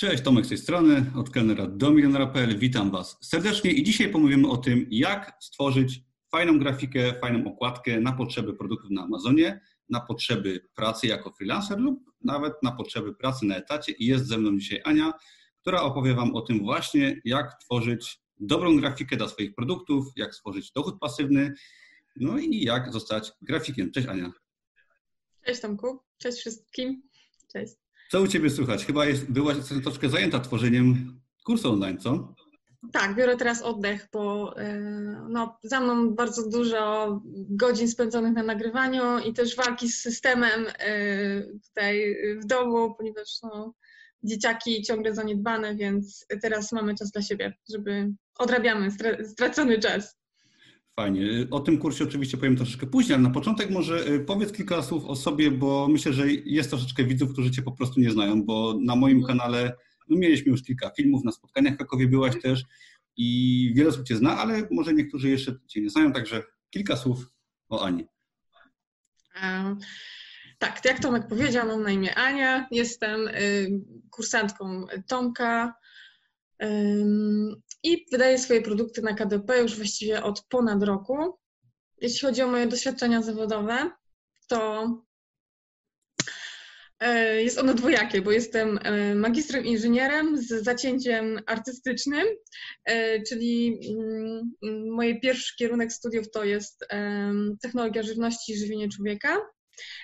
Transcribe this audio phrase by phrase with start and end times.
[0.00, 2.58] Cześć, Tomek z tej strony, od kelnera do milionera.pl.
[2.58, 8.12] Witam Was serdecznie i dzisiaj pomówimy o tym, jak stworzyć fajną grafikę, fajną okładkę na
[8.12, 13.56] potrzeby produktów na Amazonie, na potrzeby pracy jako freelancer lub nawet na potrzeby pracy na
[13.56, 13.92] etacie.
[13.92, 15.12] I jest ze mną dzisiaj Ania,
[15.60, 20.72] która opowie Wam o tym właśnie, jak tworzyć dobrą grafikę dla swoich produktów, jak stworzyć
[20.72, 21.54] dochód pasywny,
[22.16, 23.90] no i jak zostać grafikiem.
[23.90, 24.32] Cześć Ania.
[25.46, 27.02] Cześć Tomku, cześć wszystkim.
[27.52, 27.79] Cześć.
[28.10, 28.86] Co u Ciebie słychać?
[28.86, 32.34] Chyba jest, byłaś troszkę zajęta tworzeniem kursu online, co?
[32.92, 34.80] Tak, biorę teraz oddech, bo e,
[35.28, 41.42] no, za mną bardzo dużo godzin spędzonych na nagrywaniu i też walki z systemem e,
[41.42, 43.74] tutaj w domu, ponieważ no,
[44.22, 48.88] dzieciaki ciągle zaniedbane, więc teraz mamy czas dla siebie, żeby odrabiamy
[49.24, 50.19] stracony czas.
[51.00, 51.46] Fajnie.
[51.50, 55.04] O tym kursie oczywiście powiem troszeczkę później, ale na początek może y, powiedz kilka słów
[55.04, 58.78] o sobie, bo myślę, że jest troszeczkę widzów, którzy Cię po prostu nie znają, bo
[58.82, 59.38] na moim mhm.
[59.38, 59.72] kanale
[60.08, 62.42] no mieliśmy już kilka filmów, na spotkaniach w Krakowie byłaś mhm.
[62.42, 62.64] też
[63.16, 67.26] i wiele osób Cię zna, ale może niektórzy jeszcze Cię nie znają, także kilka słów
[67.68, 68.06] o Ani.
[69.42, 69.78] Um.
[70.58, 73.70] Tak, jak Tomek powiedział, mam na imię Ania, jestem y,
[74.10, 75.74] kursantką Tomka
[77.82, 81.38] i wydaję swoje produkty na KDP już właściwie od ponad roku.
[82.00, 83.90] Jeśli chodzi o moje doświadczenia zawodowe,
[84.48, 84.88] to
[87.00, 92.26] e, jest ono dwojakie, bo jestem e, magistrem inżynierem z zacięciem artystycznym,
[92.84, 94.52] e, czyli mm,
[94.90, 96.84] mój pierwszy kierunek studiów to jest
[97.62, 99.36] technologia żywności i żywienie człowieka.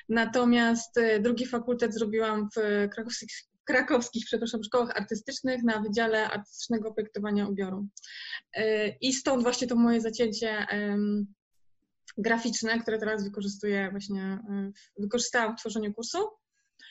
[0.09, 3.31] Natomiast drugi fakultet zrobiłam w krakowskich,
[3.67, 7.87] krakowskich, przepraszam, szkołach artystycznych na Wydziale Artystycznego Projektowania Ubioru.
[8.53, 10.67] E, I stąd właśnie to moje zacięcie
[12.19, 16.19] graficzne, które teraz wykorzystuję właśnie, e, wykorzystałam w tworzeniu kursu,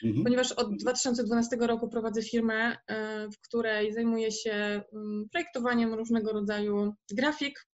[0.04, 0.24] mhm.
[0.24, 4.82] ponieważ od 2012 roku prowadzę firmę, e, w której zajmuję się
[5.32, 7.66] projektowaniem różnego rodzaju grafik,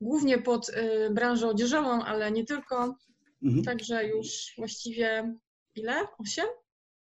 [0.00, 0.70] głównie pod
[1.10, 2.96] branżę odzieżową, ale nie tylko.
[3.42, 3.64] Mhm.
[3.64, 5.34] Także już właściwie
[5.74, 6.06] ile?
[6.18, 6.46] Osiem?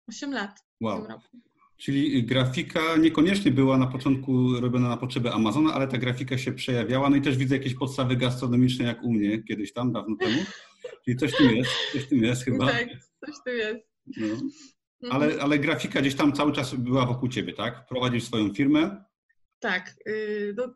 [0.08, 0.67] Osiem lat.
[0.80, 1.06] Wow.
[1.76, 7.10] Czyli grafika niekoniecznie była na początku robiona na potrzeby Amazona, ale ta grafika się przejawiała.
[7.10, 10.38] No i też widzę jakieś podstawy gastronomiczne, jak u mnie kiedyś tam, dawno temu.
[11.04, 12.66] Czyli coś tu jest, coś tu jest chyba.
[12.66, 12.88] Tak,
[13.26, 13.78] coś tu jest.
[14.16, 14.26] No.
[14.26, 14.50] Mhm.
[15.10, 17.86] Ale, ale grafika gdzieś tam cały czas była wokół ciebie, tak?
[17.88, 19.04] Prowadzisz swoją firmę?
[19.58, 19.94] Tak.
[20.06, 20.74] Yy, no,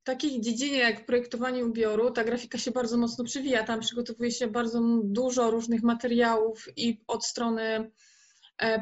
[0.00, 3.64] w takiej dziedzinie jak projektowanie ubioru, ta grafika się bardzo mocno przewija.
[3.64, 7.90] Tam przygotowuje się bardzo dużo różnych materiałów i od strony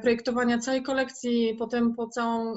[0.03, 2.55] projektowania całej kolekcji, potem po całą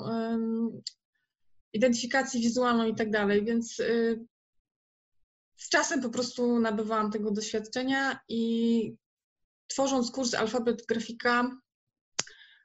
[1.74, 4.26] identyfikację wizualną i tak dalej, więc y,
[5.58, 8.96] z czasem po prostu nabywałam tego doświadczenia i
[9.68, 11.52] tworząc kurs Alfabet Grafika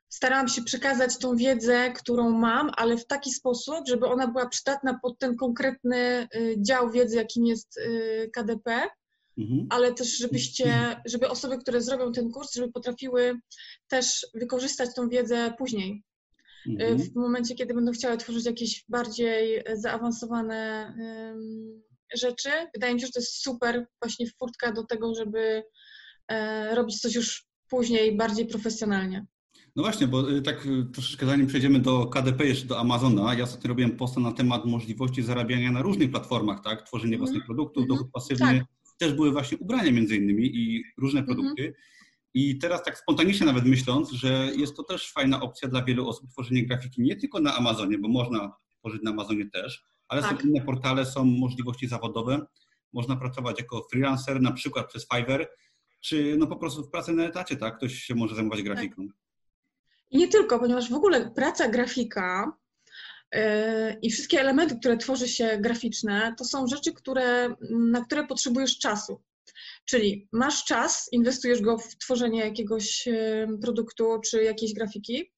[0.08, 4.98] starałam się przekazać tą wiedzę, którą mam, ale w taki sposób, żeby ona była przydatna
[5.02, 8.88] pod ten konkretny y, dział wiedzy, jakim jest y, KDP,
[9.38, 9.66] Mhm.
[9.70, 13.38] ale też żebyście, żeby osoby, które zrobią ten kurs, żeby potrafiły
[13.88, 16.02] też wykorzystać tą wiedzę później.
[16.68, 16.98] Mhm.
[16.98, 21.82] W momencie, kiedy będą chciały tworzyć jakieś bardziej zaawansowane um,
[22.14, 25.62] rzeczy, wydaje mi się, że to jest super właśnie furtka do tego, żeby
[26.28, 29.26] e, robić coś już później bardziej profesjonalnie.
[29.76, 33.44] No właśnie, bo y, tak y, troszeczkę zanim przejdziemy do KDP, jeszcze do Amazona, ja
[33.44, 36.86] ostatnio robiłem posta na temat możliwości zarabiania na różnych platformach, tak?
[36.86, 37.46] Tworzenie własnych mhm.
[37.46, 41.36] produktów, dochód pasywny, tak też były właśnie ubrania między innymi i różne mhm.
[41.36, 41.62] produkty.
[41.62, 41.84] Mhm.
[42.34, 46.30] I teraz tak spontanicznie nawet myśląc, że jest to też fajna opcja dla wielu osób
[46.30, 50.42] tworzenie grafiki nie tylko na Amazonie, bo można tworzyć na Amazonie też, ale tak.
[50.42, 52.46] są inne portale, są możliwości zawodowe.
[52.92, 55.48] Można pracować jako freelancer, na przykład przez Fiverr,
[56.00, 57.76] czy no po prostu w pracy na etacie, tak?
[57.76, 59.06] Ktoś się może zajmować grafiką.
[59.06, 59.16] Tak.
[60.10, 62.52] I nie tylko, ponieważ w ogóle praca grafika
[64.02, 69.22] i wszystkie elementy, które tworzy się graficzne, to są rzeczy, które, na które potrzebujesz czasu.
[69.84, 73.08] Czyli masz czas, inwestujesz go w tworzenie jakiegoś
[73.60, 75.32] produktu czy jakiejś grafiki,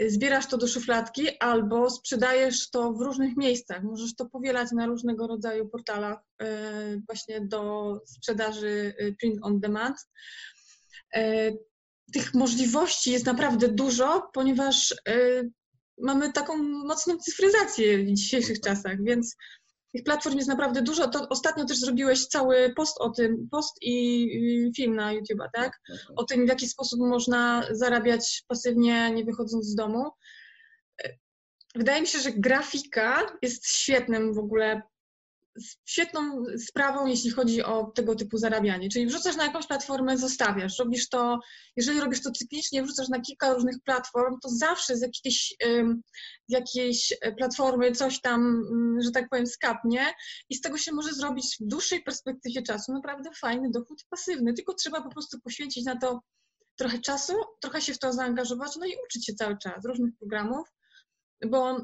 [0.00, 3.82] zbierasz to do szufladki albo sprzedajesz to w różnych miejscach.
[3.82, 9.96] Możesz to powielać na różnego rodzaju portalach e, właśnie do sprzedaży e, print on demand.
[11.14, 11.52] E,
[12.12, 14.94] tych możliwości jest naprawdę dużo, ponieważ
[15.98, 19.36] mamy taką mocną cyfryzację w dzisiejszych czasach, więc
[19.94, 21.08] tych platform jest naprawdę dużo.
[21.08, 25.80] To ostatnio też zrobiłeś cały post o tym, post i film na YouTube'a, tak?
[26.16, 30.10] O tym, w jaki sposób można zarabiać pasywnie, nie wychodząc z domu.
[31.74, 34.82] Wydaje mi się, że grafika jest świetnym w ogóle
[35.84, 38.88] świetną sprawą, jeśli chodzi o tego typu zarabianie.
[38.88, 40.78] Czyli wrzucasz na jakąś platformę, zostawiasz.
[40.78, 41.40] Robisz to,
[41.76, 45.54] jeżeli robisz to cyklicznie, wrzucasz na kilka różnych platform, to zawsze z jakiejś,
[46.48, 48.40] z jakiejś platformy coś tam,
[48.72, 50.06] mm, że tak powiem, skapnie
[50.48, 54.54] i z tego się może zrobić w dłuższej perspektywie czasu naprawdę fajny dochód pasywny.
[54.54, 56.20] Tylko trzeba po prostu poświęcić na to
[56.76, 60.68] trochę czasu, trochę się w to zaangażować, no i uczyć się cały czas różnych programów,
[61.46, 61.76] bo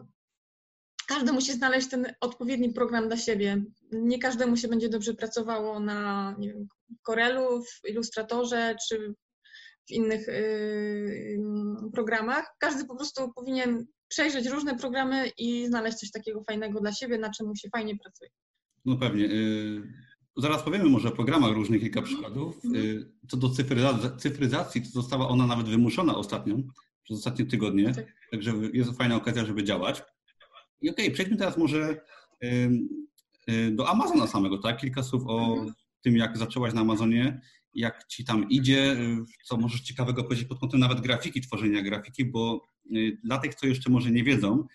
[1.10, 3.64] każdy musi znaleźć ten odpowiedni program dla siebie.
[3.92, 6.68] Nie każdemu się będzie dobrze pracowało na nie wiem,
[7.02, 9.14] Corelu, w Illustratorze czy
[9.88, 12.54] w innych yy, programach.
[12.58, 17.30] Każdy po prostu powinien przejrzeć różne programy i znaleźć coś takiego fajnego dla siebie, na
[17.30, 18.30] czym mu się fajnie pracuje.
[18.84, 19.24] No pewnie.
[19.24, 19.82] Yy,
[20.36, 22.16] zaraz powiemy może o programach różnych, kilka mhm.
[22.16, 22.64] przykładów.
[22.64, 23.48] Yy, co do
[24.18, 26.56] cyfryzacji, to została ona nawet wymuszona ostatnio,
[27.02, 28.06] przez ostatnie tygodnie, tak.
[28.30, 30.02] także jest fajna okazja, żeby działać.
[30.80, 32.00] I okej, okay, przejdźmy teraz może
[32.44, 34.80] y, do Amazona samego, tak?
[34.80, 35.72] Kilka słów o mhm.
[36.00, 37.40] tym, jak zaczęłaś na Amazonie,
[37.74, 38.96] jak ci tam idzie,
[39.44, 42.66] co możesz ciekawego powiedzieć pod kątem nawet grafiki, tworzenia grafiki, bo
[42.96, 44.66] y, dla tych, co jeszcze może nie wiedzą,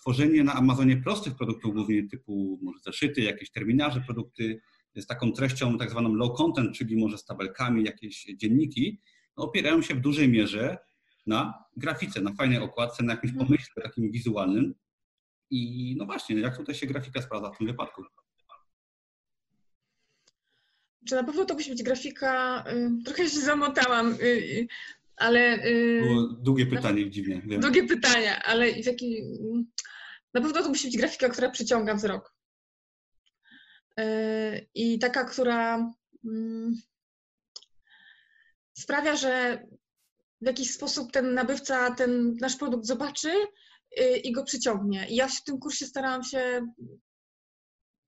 [0.00, 4.60] tworzenie na Amazonie prostych produktów, głównie typu może zeszyty, jakieś terminarze, produkty
[4.96, 9.00] z taką treścią tak zwaną low content, czyli może z tabelkami, jakieś dzienniki,
[9.36, 10.78] no, opierają się w dużej mierze
[11.26, 13.46] na grafice, na fajnej okładce, na jakimś mhm.
[13.46, 14.74] pomyśle takim wizualnym.
[15.50, 18.04] I no właśnie, jak tutaj się grafika sprawdza w tym wypadku?
[21.08, 24.66] Czy na pewno to musi być grafika, y, trochę się zamotałam, y, y,
[25.16, 25.58] ale...
[26.00, 27.42] Było długie pytanie, na, dziwnie.
[27.46, 27.60] Wiem.
[27.60, 29.22] Długie pytania, ale w jaki,
[30.34, 32.34] na pewno to musi być grafika, która przyciąga wzrok.
[34.74, 35.92] I taka, która
[36.24, 36.74] mm,
[38.78, 39.62] sprawia, że
[40.40, 43.32] w jakiś sposób ten nabywca ten nasz produkt zobaczy
[44.24, 45.06] i go przyciągnie.
[45.08, 46.66] I ja w tym kursie starałam się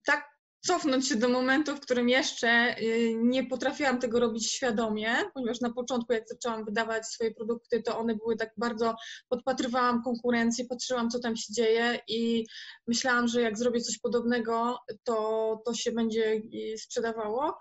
[0.07, 0.37] tak
[0.67, 5.73] cofnąć się do momentu, w którym jeszcze y, nie potrafiłam tego robić świadomie, ponieważ na
[5.73, 8.95] początku, jak zaczęłam wydawać swoje produkty, to one były tak bardzo,
[9.29, 12.47] podpatrywałam konkurencję, patrzyłam, co tam się dzieje i
[12.87, 17.59] myślałam, że jak zrobię coś podobnego, to, to się będzie y, sprzedawało.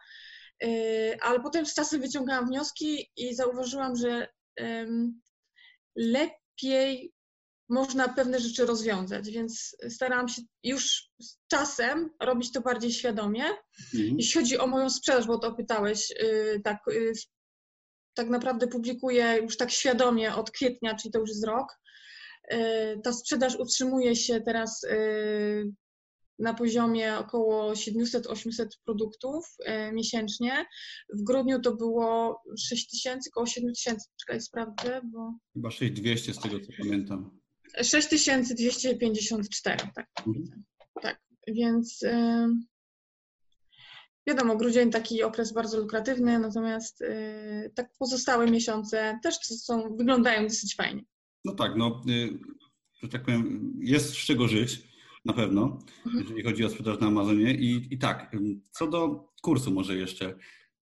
[1.21, 4.27] Ale potem z czasem wyciągałam wnioski i zauważyłam, że
[5.95, 7.14] lepiej
[7.69, 13.43] można pewne rzeczy rozwiązać, więc starałam się już z czasem robić to bardziej świadomie.
[13.43, 14.15] Mhm.
[14.17, 17.11] Jeśli chodzi o moją sprzedaż, bo to pytałeś, y, tak, y,
[18.13, 21.67] tak naprawdę publikuję już tak świadomie od kwietnia, czyli to już jest rok.
[22.53, 22.57] Y,
[23.03, 24.85] ta sprzedaż utrzymuje się teraz
[26.39, 29.45] na poziomie około 700-800 produktów
[29.93, 30.65] miesięcznie.
[31.13, 34.09] W grudniu to było 6 tysięcy, około 7 tysięcy.
[34.19, 35.33] Czekaj, sprawdzę, bo...
[35.53, 37.39] Chyba 6200 z tego, co pamiętam.
[37.83, 40.07] 6254, tak.
[40.27, 40.63] Mhm.
[41.01, 42.47] Tak, więc y,
[44.27, 50.75] wiadomo, grudzień taki okres bardzo lukratywny, natomiast y, tak pozostałe miesiące też są, wyglądają dosyć
[50.75, 51.03] fajnie.
[51.45, 52.39] No tak, no, y,
[53.03, 54.81] że tak powiem, jest z czego żyć
[55.25, 56.23] na pewno, mhm.
[56.23, 57.53] jeżeli chodzi o sprzedaż na Amazonie.
[57.53, 58.35] I, I tak,
[58.71, 60.35] co do kursu może jeszcze.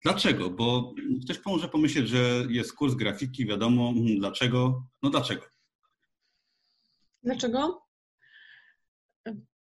[0.03, 0.51] Dlaczego?
[0.51, 0.95] Bo
[1.25, 4.85] ktoś może pomyśleć, że jest kurs grafiki, wiadomo, hmm, dlaczego?
[5.03, 5.43] No dlaczego?
[7.23, 7.83] Dlaczego?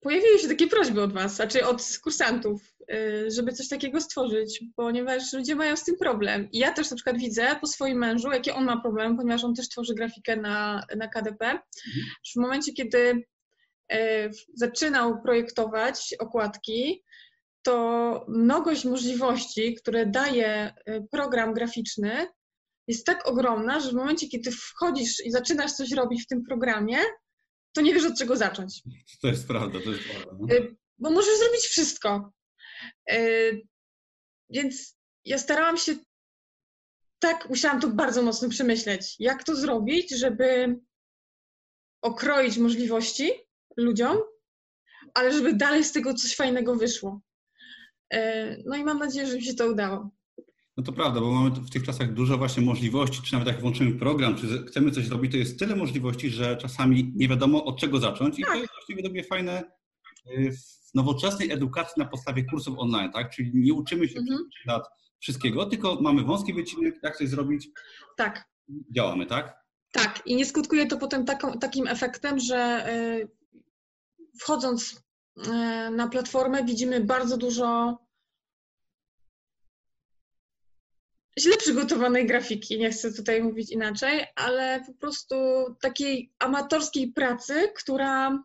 [0.00, 5.32] Pojawiły się takie prośby od Was, znaczy od kursantów, y, żeby coś takiego stworzyć, ponieważ
[5.32, 6.48] ludzie mają z tym problem.
[6.52, 9.54] I ja też na przykład widzę po swoim mężu, jakie on ma problem, ponieważ on
[9.54, 11.46] też tworzy grafikę na, na KDP.
[11.46, 12.06] Mhm.
[12.32, 13.24] W momencie, kiedy
[13.92, 17.04] y, zaczynał projektować okładki,
[17.62, 22.26] to mnogość możliwości, które daje y, program graficzny,
[22.88, 26.98] jest tak ogromna, że w momencie, kiedy wchodzisz i zaczynasz coś robić w tym programie,
[27.72, 28.82] to nie wiesz od czego zacząć.
[29.22, 30.32] To jest prawda, to jest prawda.
[30.40, 30.54] No.
[30.54, 32.32] Y, bo możesz zrobić wszystko.
[33.12, 33.62] Y,
[34.50, 35.94] więc ja starałam się
[37.18, 40.80] tak, musiałam to bardzo mocno przemyśleć, jak to zrobić, żeby
[42.02, 43.32] okroić możliwości
[43.76, 44.18] ludziom,
[45.14, 47.20] ale żeby dalej z tego coś fajnego wyszło.
[48.14, 50.10] Y, no i mam nadzieję, że mi się to udało.
[50.80, 53.98] No to prawda, bo mamy w tych czasach dużo właśnie możliwości, czy nawet jak włączymy
[53.98, 57.98] program, czy chcemy coś zrobić, to jest tyle możliwości, że czasami nie wiadomo od czego
[57.98, 58.52] zacząć i tak.
[58.52, 59.62] to jest właściwie dla mnie fajne
[60.26, 63.30] y, w nowoczesnej edukacji na podstawie kursów online, tak?
[63.30, 64.38] Czyli nie uczymy się mhm.
[64.66, 67.68] lat wszystkiego, tylko mamy wąski wycinek, jak coś zrobić.
[68.16, 68.48] Tak.
[68.96, 69.56] Działamy, tak?
[69.92, 73.28] Tak, i nie skutkuje to potem taką, takim efektem, że y,
[74.40, 75.02] wchodząc
[75.38, 75.50] y,
[75.90, 77.98] na platformę widzimy bardzo dużo
[81.38, 85.34] źle przygotowanej grafiki, nie chcę tutaj mówić inaczej, ale po prostu
[85.80, 88.42] takiej amatorskiej pracy, która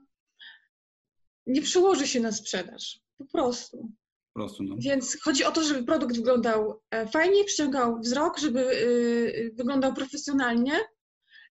[1.48, 3.00] nie przełoży się na sprzedaż.
[3.18, 3.92] Po prostu.
[4.34, 4.76] Po prostu no.
[4.80, 10.74] Więc chodzi o to, żeby produkt wyglądał e, fajnie, przyciągał wzrok, żeby y, wyglądał profesjonalnie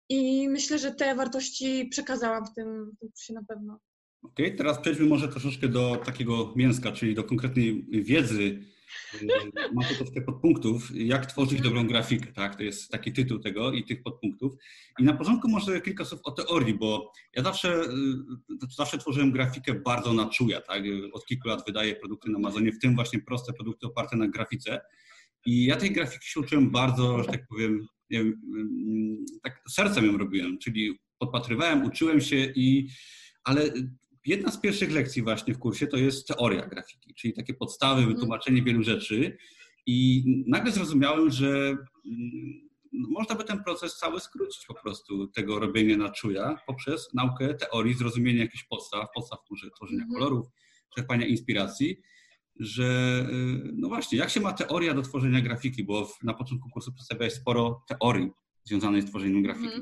[0.09, 3.79] i myślę, że te wartości przekazałam w tym, w tym kursie na pewno.
[4.23, 8.59] Okej, okay, teraz przejdźmy może troszeczkę do takiego mięska, czyli do konkretnej wiedzy.
[9.73, 12.55] Ma to troszkę podpunktów, jak tworzyć dobrą grafikę, tak?
[12.55, 14.53] To jest taki tytuł tego i tych podpunktów.
[14.99, 19.73] I na początku może kilka słów o teorii, bo ja zawsze, y, zawsze tworzyłem grafikę
[19.73, 20.83] bardzo na czuja, tak?
[21.13, 24.81] Od kilku lat wydaję produkty na Amazonie, w tym właśnie proste produkty oparte na grafice.
[25.45, 30.17] I ja tej grafiki się uczyłem bardzo, że tak powiem, wiem, mm, tak sercem ją
[30.17, 32.87] robiłem, czyli podpatrywałem, uczyłem się i
[33.43, 33.71] ale
[34.25, 38.13] jedna z pierwszych lekcji właśnie w kursie to jest teoria grafiki, czyli takie podstawy, mhm.
[38.13, 39.37] wytłumaczenie wielu rzeczy.
[39.85, 41.47] I nagle zrozumiałem, że
[42.05, 47.53] mm, można by ten proces cały skrócić po prostu tego robienia na czuja poprzez naukę
[47.53, 49.39] teorii, zrozumienie jakichś podstaw, podstaw
[49.75, 50.11] tworzenia mhm.
[50.13, 50.47] kolorów,
[50.95, 52.01] czerpania inspiracji,
[52.59, 53.19] że
[53.65, 57.33] y, no właśnie, jak się ma teoria do tworzenia grafiki, bo na początku kursu przedstawiałeś
[57.33, 58.29] sporo teorii
[58.63, 59.81] związanej z tworzeniem grafiki.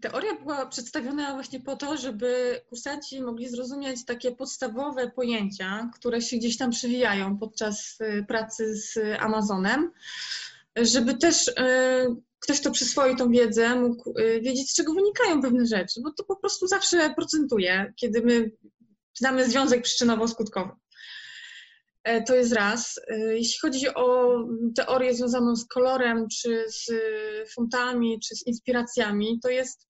[0.00, 6.36] Teoria była przedstawiona właśnie po to, żeby kursanci mogli zrozumieć takie podstawowe pojęcia, które się
[6.36, 9.90] gdzieś tam przewijają podczas y, pracy z Amazonem,
[10.76, 11.52] żeby też y,
[12.38, 16.24] ktoś, kto przyswoi tą wiedzę, mógł y, wiedzieć, z czego wynikają pewne rzeczy, bo to
[16.24, 18.50] po prostu zawsze procentuje, kiedy my
[19.14, 20.70] znamy związek przyczynowo-skutkowy.
[22.06, 23.00] E, to jest raz.
[23.28, 24.36] Jeśli chodzi o
[24.76, 26.90] teorię związaną z kolorem, czy z
[27.54, 29.86] fontami, czy z inspiracjami, to jest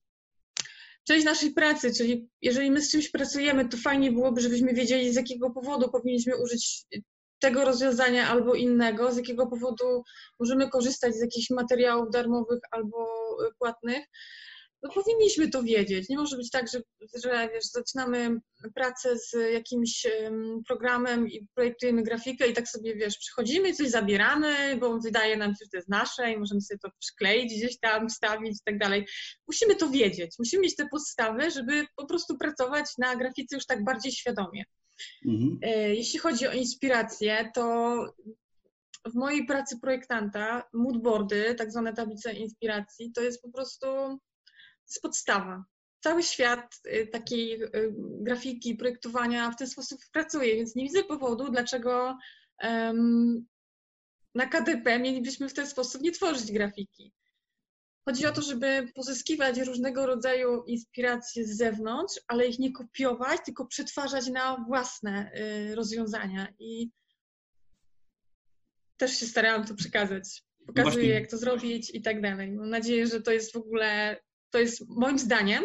[1.09, 5.17] część naszej pracy, czyli jeżeli my z czymś pracujemy, to fajnie byłoby, żebyśmy wiedzieli, z
[5.17, 6.85] jakiego powodu powinniśmy użyć
[7.39, 10.03] tego rozwiązania albo innego, z jakiego powodu
[10.41, 13.09] możemy korzystać z jakichś materiałów darmowych albo
[13.59, 14.07] płatnych
[14.83, 16.09] no powinniśmy to wiedzieć.
[16.09, 16.81] Nie może być tak, że,
[17.25, 18.41] że wiesz, zaczynamy
[18.75, 20.07] pracę z jakimś
[20.67, 25.65] programem i projektujemy grafikę i tak sobie, wiesz, przychodzimy, coś zabieramy, bo wydaje nam się,
[25.65, 29.07] że to jest nasze i możemy sobie to przykleić gdzieś tam, wstawić i tak dalej.
[29.49, 33.85] Musimy to wiedzieć, musimy mieć te podstawy, żeby po prostu pracować na grafice już tak
[33.85, 34.65] bardziej świadomie.
[35.27, 35.59] Mhm.
[35.63, 37.97] E, jeśli chodzi o inspirację, to
[39.07, 43.87] w mojej pracy projektanta moodboardy, tak zwane tablice inspiracji, to jest po prostu
[44.89, 45.65] jest podstawa.
[46.01, 51.51] Cały świat y, takiej y, grafiki, projektowania w ten sposób pracuje, więc nie widzę powodu,
[51.51, 52.19] dlaczego
[52.63, 53.47] um,
[54.35, 57.13] na KDP mielibyśmy w ten sposób nie tworzyć grafiki.
[58.09, 63.67] Chodzi o to, żeby pozyskiwać różnego rodzaju inspiracje z zewnątrz, ale ich nie kopiować, tylko
[63.67, 65.33] przetwarzać na własne
[65.71, 66.55] y, rozwiązania.
[66.59, 66.91] I
[68.97, 70.43] też się starałam to przekazać.
[70.67, 72.53] Pokazuję, jak to zrobić i tak dalej.
[72.53, 74.21] Mam nadzieję, że to jest w ogóle
[74.57, 75.65] to jest moim zdaniem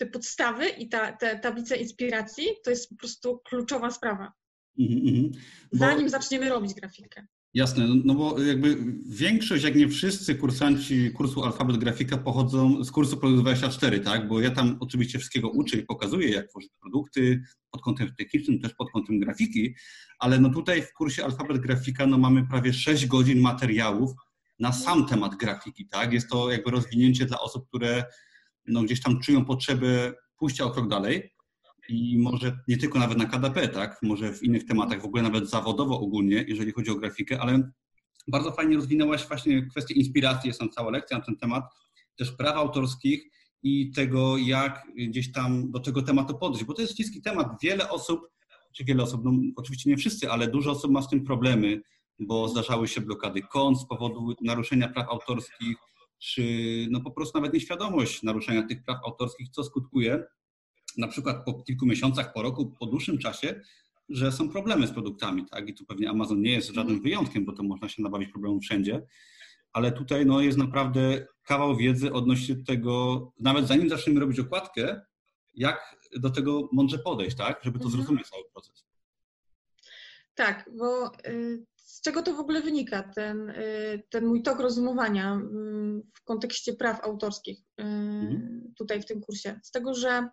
[0.00, 4.32] te podstawy i ta, te tablice inspiracji to jest po prostu kluczowa sprawa.
[4.78, 5.30] Mm -hmm.
[5.72, 5.78] bo...
[5.78, 7.26] Zanim zaczniemy robić grafikę.
[7.54, 12.90] Jasne, no, no bo jakby większość, jak nie wszyscy kursanci kursu Alfabet Grafika pochodzą z
[12.90, 14.28] kursu Produkt 24, tak?
[14.28, 18.74] Bo ja tam oczywiście wszystkiego uczę i pokazuję, jak tworzyć produkty pod kątem technicznym, też
[18.74, 19.74] pod kątem grafiki,
[20.18, 24.10] ale no tutaj w kursie Alfabet Grafika no mamy prawie 6 godzin materiałów,
[24.58, 26.12] na sam temat grafiki, tak?
[26.12, 28.04] Jest to jakby rozwinięcie dla osób, które
[28.66, 31.30] no, gdzieś tam czują potrzebę pójścia o krok dalej
[31.88, 33.98] i może nie tylko nawet na KDP, tak?
[34.02, 37.70] Może w innych tematach, w ogóle nawet zawodowo ogólnie, jeżeli chodzi o grafikę, ale
[38.28, 41.64] bardzo fajnie rozwinęłaś właśnie kwestię inspiracji, jest tam cała lekcja na ten temat,
[42.16, 43.22] też praw autorskich
[43.62, 47.48] i tego, jak gdzieś tam do tego tematu podejść, bo to jest śliski temat.
[47.62, 48.20] Wiele osób,
[48.72, 51.80] czy wiele osób, no oczywiście nie wszyscy, ale dużo osób ma z tym problemy,
[52.18, 55.76] bo zdarzały się blokady kont z powodu naruszenia praw autorskich,
[56.18, 56.42] czy
[56.90, 60.24] no po prostu nawet nieświadomość naruszenia tych praw autorskich, co skutkuje
[60.96, 63.60] na przykład po kilku miesiącach, po roku, po dłuższym czasie,
[64.08, 65.68] że są problemy z produktami, tak?
[65.68, 67.02] I tu pewnie Amazon nie jest żadnym mhm.
[67.02, 69.06] wyjątkiem, bo to można się nabawić problemów wszędzie,
[69.72, 75.00] ale tutaj no, jest naprawdę kawał wiedzy odnośnie tego, nawet zanim zaczniemy robić okładkę,
[75.54, 77.60] jak do tego mądrze podejść, tak?
[77.64, 78.02] Żeby to mhm.
[78.02, 78.84] zrozumieć cały proces.
[80.34, 85.32] Tak, bo y, z czego to w ogóle wynika, ten, y, ten mój tok rozumowania
[85.32, 88.74] mm, w kontekście praw autorskich y, mhm.
[88.78, 89.60] tutaj w tym kursie?
[89.62, 90.28] Z tego, że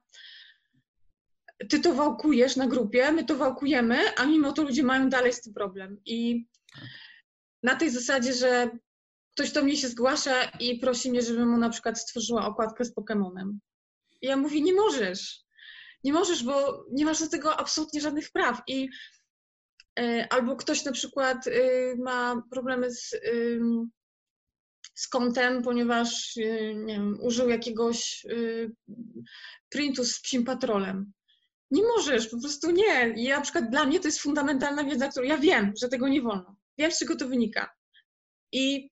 [1.69, 5.41] ty to wałkujesz na grupie, my to wałkujemy, a mimo to ludzie mają dalej z
[5.41, 6.01] tym problem.
[6.05, 6.47] I
[7.63, 8.69] na tej zasadzie, że
[9.33, 12.95] ktoś do mnie się zgłasza i prosi mnie, żebym mu na przykład stworzyła okładkę z
[12.95, 13.57] Pokémonem.
[14.21, 15.45] I ja mówię, nie możesz.
[16.03, 18.61] Nie możesz, bo nie masz do tego absolutnie żadnych praw.
[18.67, 18.89] I
[20.29, 23.15] albo ktoś na przykład y, ma problemy z,
[24.95, 28.71] z kontem, ponieważ y, nie wiem, użył jakiegoś y,
[29.69, 31.13] printu z psim patrolem.
[31.71, 33.09] Nie możesz, po prostu nie.
[33.09, 36.21] I na przykład dla mnie to jest fundamentalna wiedza, którą ja wiem, że tego nie
[36.21, 36.55] wolno.
[36.77, 37.75] Wiem, z czego to wynika.
[38.51, 38.91] I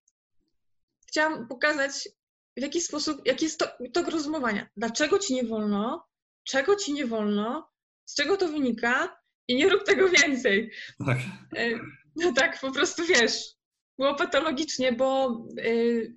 [1.07, 2.10] chciałam pokazać,
[2.57, 4.69] w jaki sposób, jaki jest to, tok rozumowania.
[4.77, 6.07] Dlaczego ci nie wolno,
[6.43, 7.69] czego ci nie wolno,
[8.05, 10.72] z czego to wynika i nie rób tego więcej.
[11.06, 11.18] Tak.
[11.56, 11.80] E,
[12.16, 13.56] no tak, po prostu wiesz,
[13.98, 16.16] było patologicznie, bo yy,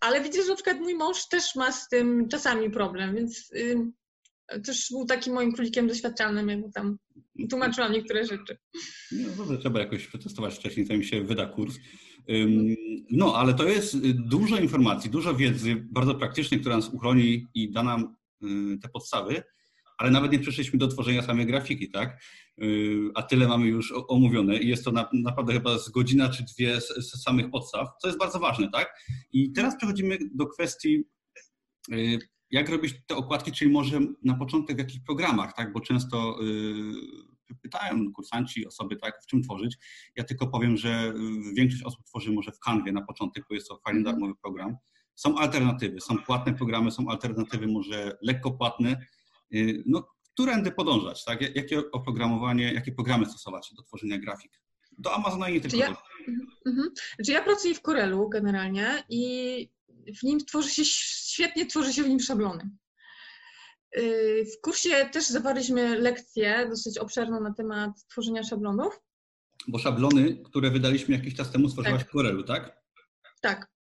[0.00, 3.92] ale widzisz, że na przykład mój mąż też ma z tym czasami problem, więc yy,
[4.60, 6.98] też był takim moim królikiem doświadczalnym, jak tam
[7.50, 8.58] tłumaczyłam niektóre rzeczy.
[9.12, 11.76] No dobrze, trzeba jakoś przetestować wcześniej, zanim się wyda kurs.
[13.10, 17.82] No, ale to jest dużo informacji, dużo wiedzy, bardzo praktycznej, która nas uchroni i da
[17.82, 19.42] nam y, te podstawy,
[19.98, 22.22] ale nawet nie przeszliśmy do tworzenia samej grafiki, tak?
[22.62, 26.44] Y, a tyle mamy już omówione i jest to na, naprawdę chyba z godzina czy
[26.44, 29.00] dwie z, samych podstaw, co jest bardzo ważne, tak?
[29.32, 31.04] I teraz przechodzimy do kwestii,
[31.92, 32.18] y,
[32.50, 35.72] jak robić te okładki, czyli może na początek w jakich programach, tak?
[35.72, 36.38] Bo często
[37.62, 39.76] pytają kursanci, osoby, tak, w czym tworzyć.
[40.16, 41.14] Ja tylko powiem, że
[41.56, 44.16] większość osób tworzy może w Canwie na początek, bo jest to fajny mhm.
[44.16, 44.76] darmowy program.
[45.14, 49.06] Są alternatywy, są płatne programy, są alternatywy może lekko płatne.
[49.54, 51.56] Y, no, którędy podążać, tak?
[51.56, 54.52] Jakie oprogramowanie, jakie programy stosować do tworzenia grafik?
[54.98, 55.76] Do Amazona i nie tylko.
[55.76, 55.96] Czy ja,
[56.66, 56.90] mhm.
[57.26, 59.70] Czy ja pracuję w Corelu generalnie i
[60.20, 62.70] w nim tworzy się, świetnie tworzy się w nim szablony.
[63.98, 69.00] Y, w kursie też zawarliśmy lekcję dosyć obszerną na temat tworzenia szablonów.
[69.68, 72.08] Bo szablony, które wydaliśmy jakiś czas temu, stworzyłaś tak.
[72.08, 72.82] w Corelu, tak?
[73.40, 73.75] Tak.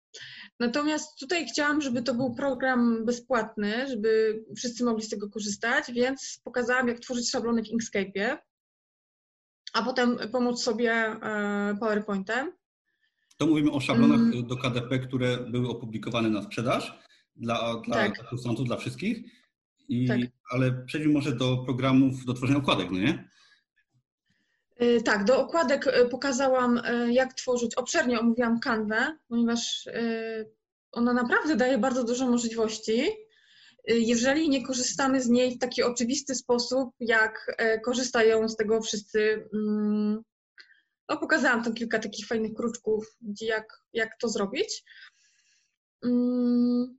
[0.59, 6.41] Natomiast tutaj chciałam, żeby to był program bezpłatny, żeby wszyscy mogli z tego korzystać, więc
[6.43, 8.37] pokazałam, jak tworzyć szablony w Inkscape'ie,
[9.73, 12.51] a potem pomóc sobie e, PowerPointem.
[13.37, 14.47] To mówimy o szablonach mm.
[14.47, 16.99] do KDP, które były opublikowane na sprzedaż
[17.35, 18.15] dla, dla, tak.
[18.15, 19.17] dla kursantów, dla wszystkich.
[19.89, 20.19] I, tak.
[20.51, 23.29] Ale przejdźmy może do programów do tworzenia okładek, no nie?
[24.83, 29.89] E, tak, do okładek e, pokazałam, e, jak tworzyć, obszernie omówiłam kanwę, ponieważ
[30.91, 33.11] ona naprawdę daje bardzo dużo możliwości,
[33.87, 37.55] jeżeli nie korzystamy z niej w taki oczywisty sposób, jak
[37.85, 39.49] korzystają z tego wszyscy.
[39.53, 40.21] Mm,
[41.09, 44.83] no, pokazałam tam kilka takich fajnych kruczków, gdzie jak, jak to zrobić.
[46.05, 46.97] Mm,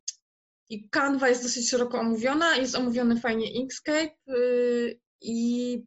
[0.68, 5.78] I Canva jest dosyć szeroko omówiona, jest omówiony fajnie Inkscape y, i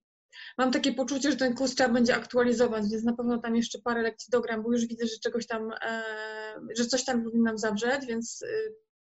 [0.57, 4.01] mam takie poczucie, że ten kurs trzeba będzie aktualizować, więc na pewno tam jeszcze parę
[4.01, 6.03] lekcji dogram, bo już widzę, że czegoś tam, e,
[6.77, 8.47] że coś tam powinnam zawrzeć, więc y,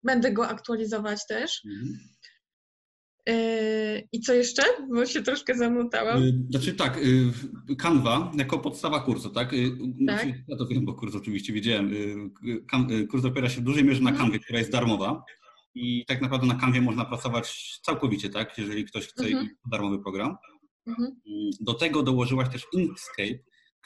[0.03, 1.65] będę go aktualizować też.
[1.65, 1.99] Mhm.
[3.29, 4.63] E, I co jeszcze?
[4.89, 6.23] Bo się troszkę zamutałam.
[6.23, 6.99] Y, znaczy tak,
[7.77, 9.51] Canva jako podstawa kursu, tak?
[10.07, 10.27] tak?
[10.47, 11.91] Ja to wiem, bo kurs oczywiście widziałem.
[13.11, 14.43] Kurs opiera się w dużej mierze na Canwie, mhm.
[14.43, 15.23] która jest darmowa.
[15.75, 18.57] I tak naprawdę na Canwie można pracować całkowicie, tak?
[18.57, 19.49] Jeżeli ktoś chce mhm.
[19.71, 20.35] darmowy program.
[20.87, 21.15] Mhm.
[21.61, 23.39] Do tego dołożyłaś też Inkscape,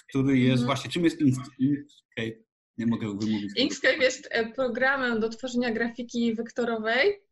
[0.07, 0.65] który jest mhm.
[0.65, 2.49] właśnie, czym jest Inkscape?
[2.79, 3.51] Nie mogę wymówić.
[3.55, 7.23] Inkscape jest e, programem do tworzenia grafiki wektorowej,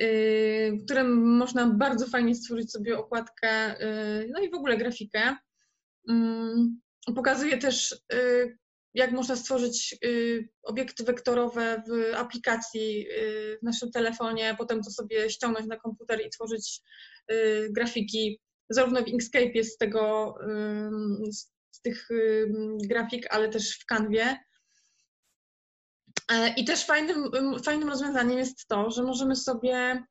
[0.00, 5.36] y, którym można bardzo fajnie stworzyć sobie okładkę, y, no i w ogóle grafikę.
[6.08, 6.80] Mm,
[7.14, 8.58] pokazuje też, y,
[8.94, 9.98] jak można stworzyć
[10.62, 13.06] obiekty wektorowe w aplikacji
[13.60, 16.80] w naszym telefonie, potem to sobie ściągnąć na komputer i tworzyć
[17.70, 20.34] grafiki zarówno w Inkscape z tego,
[21.70, 22.08] z tych
[22.88, 24.38] grafik, ale też w Canwie.
[26.32, 27.30] E, I też fajnym,
[27.64, 30.04] fajnym rozwiązaniem jest to, że możemy sobie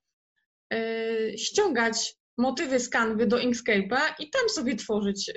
[0.74, 5.32] e, ściągać motywy z Canvy do Inkscape'a i tam sobie tworzyć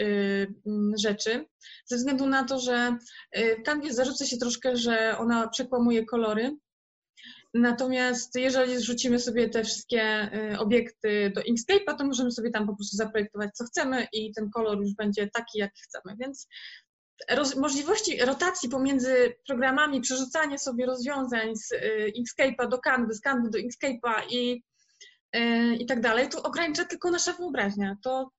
[0.98, 1.46] rzeczy,
[1.86, 2.96] ze względu na to, że
[3.32, 6.56] e, w Canwie zarzuca się troszkę, że ona przekłamuje kolory,
[7.54, 12.76] Natomiast jeżeli zrzucimy sobie te wszystkie y, obiekty do Inkscape'a, to możemy sobie tam po
[12.76, 16.16] prostu zaprojektować co chcemy i ten kolor już będzie taki, jak chcemy.
[16.16, 16.48] Więc
[17.30, 23.50] roz, możliwości rotacji pomiędzy programami, przerzucanie sobie rozwiązań z y, Inkscape'a do Canvy, z Canvy
[23.50, 24.62] do Inkscape'a i,
[25.36, 27.96] y, i tak dalej, to ogranicza tylko nasza wyobraźnia.
[28.02, 28.30] To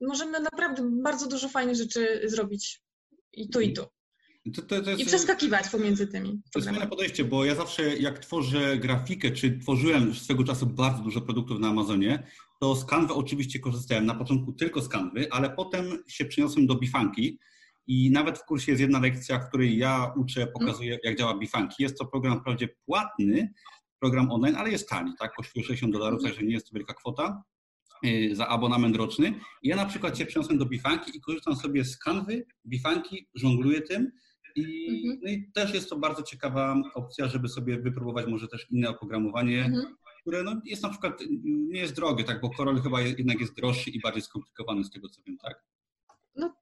[0.00, 2.82] możemy naprawdę bardzo dużo fajnych rzeczy zrobić
[3.32, 3.86] i tu, i tu.
[4.52, 6.42] To, to, to jest, I przeskakiwać pomiędzy tymi.
[6.52, 11.02] To jest fajne podejście, bo ja zawsze jak tworzę grafikę, czy tworzyłem swego czasu bardzo
[11.02, 12.26] dużo produktów na Amazonie,
[12.60, 16.74] to z Canvy oczywiście korzystałem na początku tylko z Canvy, ale potem się przeniosłem do
[16.74, 17.38] Bifanki
[17.86, 21.82] i nawet w kursie jest jedna lekcja, w której ja uczę, pokazuję jak działa Bifanki.
[21.82, 23.52] Jest to program wprawdzie płatny,
[24.00, 25.34] program online, ale jest tani, tak?
[25.34, 26.32] Kosztuje 60 dolarów, mhm.
[26.32, 27.42] także nie jest to wielka kwota
[28.06, 29.34] y, za abonament roczny.
[29.62, 33.82] I ja na przykład się przeniosłem do Bifanki i korzystam sobie z Canvy, Bifanki, żongluję
[33.82, 34.10] tym
[34.56, 35.20] i, mhm.
[35.22, 39.64] no i też jest to bardzo ciekawa opcja, żeby sobie wypróbować może też inne oprogramowanie.
[39.64, 39.96] Mhm.
[40.20, 43.90] które no, jest na przykład, nie jest drogie, tak, bo Corel chyba jednak jest droższy
[43.90, 45.64] i bardziej skomplikowany z tego co wiem, tak?
[46.36, 46.54] No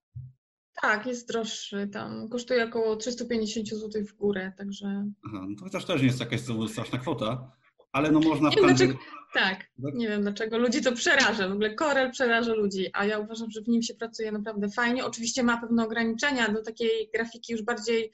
[0.82, 4.86] tak, jest droższy, tam kosztuje około 350 zł w górę, także...
[5.26, 7.52] Aha, no to chociaż też nie jest jakaś straszna kwota,
[7.92, 8.96] ale no można w każdym...
[9.34, 10.58] Tak, tak, nie wiem dlaczego.
[10.58, 11.48] Ludzi to przeraża.
[11.48, 15.04] W ogóle Corel przeraża ludzi, a ja uważam, że w nim się pracuje naprawdę fajnie.
[15.04, 18.12] Oczywiście ma pewne ograniczenia do takiej grafiki już bardziej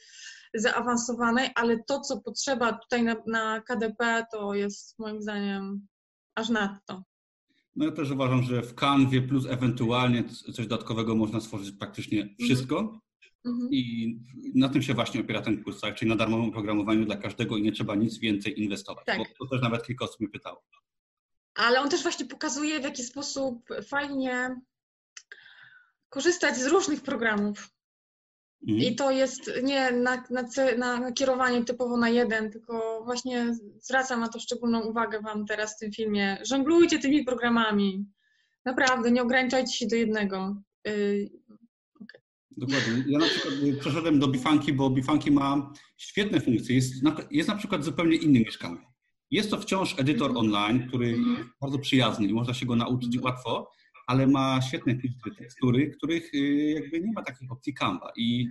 [0.54, 5.86] zaawansowanej, ale to, co potrzeba tutaj na, na KDP, to jest moim zdaniem
[6.34, 7.02] aż nadto.
[7.76, 12.36] No ja też uważam, że w Canwie plus ewentualnie coś dodatkowego można stworzyć praktycznie mhm.
[12.38, 13.00] wszystko.
[13.44, 13.68] Mhm.
[13.72, 14.16] I
[14.54, 15.94] na tym się właśnie opiera ten kurs, tak?
[15.94, 19.04] czyli na darmowym programowaniu dla każdego i nie trzeba nic więcej inwestować.
[19.06, 19.18] Tak.
[19.18, 20.64] Bo to też nawet kilka osób mnie pytało.
[21.54, 24.60] Ale on też właśnie pokazuje, w jaki sposób fajnie
[26.08, 27.70] korzystać z różnych programów.
[28.68, 28.78] Mhm.
[28.78, 30.42] I to jest nie na, na,
[30.78, 35.78] na, kierowanie typowo na jeden, tylko właśnie zwracam na to szczególną uwagę Wam teraz w
[35.78, 36.38] tym filmie.
[36.42, 38.06] Żonglujcie tymi programami.
[38.64, 40.62] Naprawdę, nie ograniczajcie się do jednego.
[40.88, 41.30] Y.
[42.58, 43.04] Dokładnie.
[43.06, 46.74] Ja na przykład przeszedłem do Bifanki, bo Bifanki ma świetne funkcje.
[46.74, 48.92] Jest na, jest na przykład zupełnie inny niż Canva.
[49.30, 50.46] Jest to wciąż edytor mhm.
[50.46, 51.50] online, który jest mhm.
[51.60, 53.24] bardzo przyjazny i można się go nauczyć mhm.
[53.24, 53.70] łatwo
[54.08, 56.38] ale ma świetne filtry tekstury, których y,
[56.82, 58.48] jakby nie ma takich opcji Canva i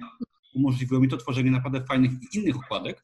[0.56, 3.04] umożliwiło mi to tworzenie naprawdę fajnych i innych układek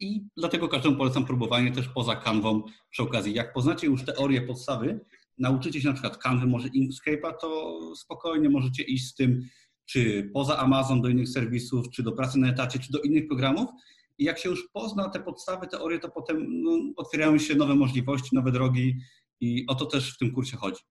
[0.00, 3.34] i dlatego każdemu polecam próbowanie też poza Canvą przy okazji.
[3.34, 5.00] Jak poznacie już teorię podstawy,
[5.38, 9.48] nauczycie się na przykład Canvy, może Inkscape'a, to spokojnie możecie iść z tym
[9.86, 13.70] czy poza Amazon do innych serwisów, czy do pracy na etacie, czy do innych programów.
[14.18, 18.36] I jak się już pozna te podstawy, teorie, to potem no, otwierają się nowe możliwości,
[18.36, 18.96] nowe drogi
[19.40, 20.82] i o to też w tym kursie chodzi.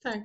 [0.00, 0.20] Tak.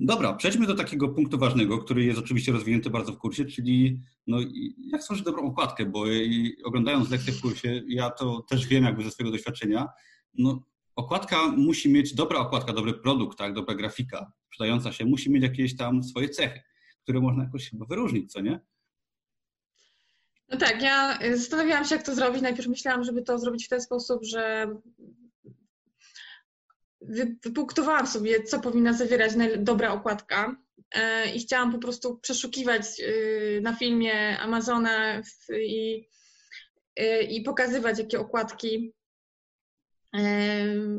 [0.00, 4.38] Dobra, przejdźmy do takiego punktu ważnego, który jest oczywiście rozwinięty bardzo w kursie, czyli no,
[4.78, 6.04] jak stworzyć dobrą okładkę, bo
[6.64, 9.88] oglądając lekcje w kursie, ja to też wiem jakby ze swojego doświadczenia,
[10.38, 10.62] no,
[10.96, 15.76] okładka musi mieć, dobra okładka, dobry produkt, tak, dobra grafika sprzedająca się, musi mieć jakieś
[15.76, 16.60] tam swoje cechy,
[17.02, 18.60] które można jakoś chyba wyróżnić, co nie?
[20.48, 22.42] No tak, ja zastanawiałam się, jak to zrobić.
[22.42, 24.74] Najpierw myślałam, żeby to zrobić w ten sposób, że
[27.44, 30.56] wypunktowałam sobie, co powinna zawierać dobra okładka
[30.94, 36.08] e, i chciałam po prostu przeszukiwać y, na filmie Amazona i,
[37.00, 38.94] y, i pokazywać, jakie okładki,
[40.16, 40.20] e,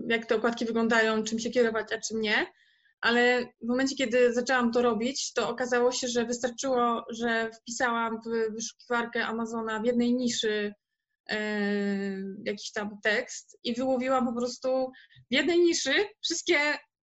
[0.07, 2.45] jak te okładki wyglądają, czym się kierować, a czym nie.
[3.01, 8.53] Ale w momencie, kiedy zaczęłam to robić, to okazało się, że wystarczyło, że wpisałam w
[8.53, 10.73] wyszukiwarkę Amazona w jednej niszy
[11.31, 14.91] E, jakiś tam tekst i wyłowiłam po prostu
[15.31, 16.57] w jednej niszy wszystkie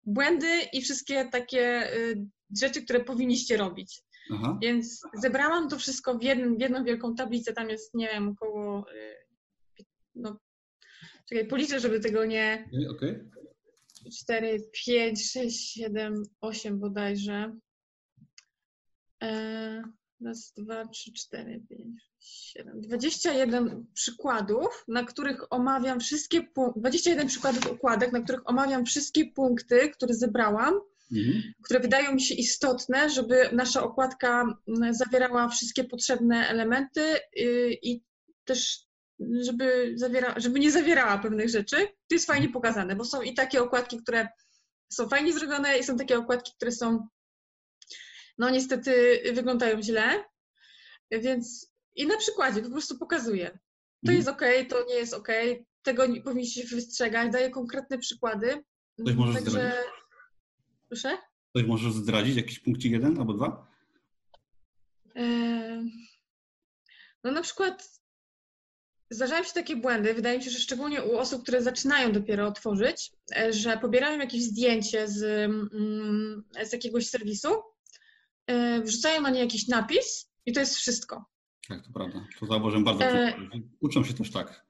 [0.05, 2.26] błędy i wszystkie takie y,
[2.61, 4.03] rzeczy, które powinniście robić.
[4.33, 4.59] Aha.
[4.62, 8.87] Więc zebrałam to wszystko w, jednym, w jedną wielką tablicę, tam jest, nie wiem, około,
[9.81, 10.38] y, no,
[11.29, 12.68] czekaj, policzę, żeby tego nie...
[12.96, 13.31] Okay.
[14.08, 17.56] 4, 5, 6, 7, 8 bodajże.
[19.22, 19.82] E,
[20.20, 27.72] raz, dwa, trzy, cztery, pięć, 7, 21 przykładów, na których omawiam wszystkie punkty, 21 przykładów
[27.72, 30.74] układek, na których omawiam wszystkie punkty, które zebrałam,
[31.12, 31.42] mhm.
[31.64, 37.00] które wydają mi się istotne, żeby nasza okładka mm, zawierała wszystkie potrzebne elementy
[37.40, 38.02] y, i
[38.44, 38.89] też
[39.40, 41.76] żeby, zawiera, żeby nie zawierała pewnych rzeczy.
[41.76, 44.28] To jest fajnie pokazane, bo są i takie okładki, które
[44.92, 47.09] są fajnie zrobione i są takie okładki, które są
[48.38, 50.24] no niestety wyglądają źle,
[51.11, 53.50] więc i na przykładzie po prostu pokazuję.
[54.06, 54.16] To mhm.
[54.16, 55.28] jest ok, to nie jest ok,
[55.83, 58.64] tego nie powinniście się wystrzegać, daję konkretne przykłady.
[59.06, 59.50] Coś możesz Także...
[59.50, 59.78] zdradzić?
[60.88, 61.18] Proszę?
[61.56, 63.70] Coś możesz zdradzić, jakiś punkcik jeden albo dwa?
[67.24, 67.99] No na przykład
[69.11, 73.12] zdarzają się takie błędy, wydaje mi się, że szczególnie u osób, które zaczynają dopiero otworzyć,
[73.37, 77.49] e, że pobierają jakieś zdjęcie z, mm, z jakiegoś serwisu,
[78.46, 81.25] e, wrzucają na nie jakiś napis i to jest wszystko.
[81.68, 82.27] Tak, to prawda.
[82.40, 83.05] To zauważyłem bardzo.
[83.05, 83.35] E...
[83.81, 84.66] Uczą się też tak.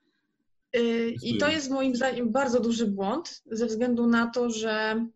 [0.75, 5.07] Yy, I to jest moim zdaniem bardzo duży błąd, ze względu na to, że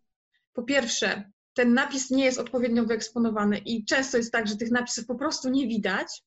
[0.53, 5.07] po pierwsze, ten napis nie jest odpowiednio wyeksponowany i często jest tak, że tych napisów
[5.07, 6.23] po prostu nie widać.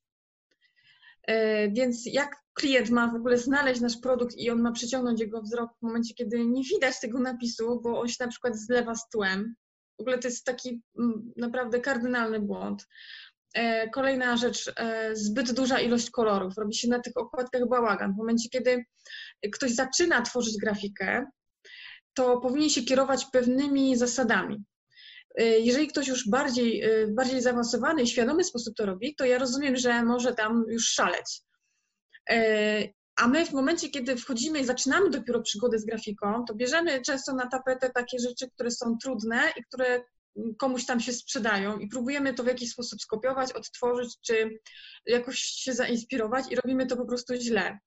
[1.28, 5.42] Yy, więc jak klient ma w ogóle znaleźć nasz produkt i on ma przyciągnąć jego
[5.42, 9.10] wzrok w momencie, kiedy nie widać tego napisu, bo on się na przykład zlewa z
[9.10, 9.56] tłem.
[9.98, 12.88] W ogóle to jest taki mm, naprawdę kardynalny błąd.
[13.54, 16.58] E, kolejna rzecz, e, zbyt duża ilość kolorów.
[16.58, 18.14] Robi się na tych okładkach bałagan.
[18.14, 18.86] W momencie, kiedy
[19.54, 21.26] ktoś zaczyna tworzyć grafikę,
[22.14, 24.64] to powinien się kierować pewnymi zasadami.
[25.38, 29.76] E, jeżeli ktoś już bardziej, bardziej zaawansowany i świadomy sposób to robi, to ja rozumiem,
[29.76, 31.42] że może tam już szaleć.
[33.16, 37.34] a my w momencie, kiedy wchodzimy i zaczynamy dopiero przygodę z grafiką, to bierzemy często
[37.34, 40.04] na tapetę takie rzeczy, które są trudne i które
[40.58, 44.60] komuś tam się sprzedają i próbujemy to w jakiś sposób skopiować, odtworzyć, czy
[45.06, 47.80] jakoś się zainspirować i robimy to po prostu źle.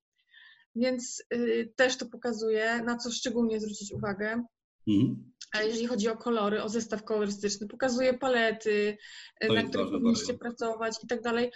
[0.75, 4.45] Więc y, też to pokazuje, na co szczególnie zwrócić uwagę.
[4.89, 5.30] Mhm.
[5.53, 8.99] A jeżeli chodzi o kolory, o zestaw kolorystyczny, pokazuje palety,
[9.45, 11.51] y, to na których powinniście pracować i tak dalej.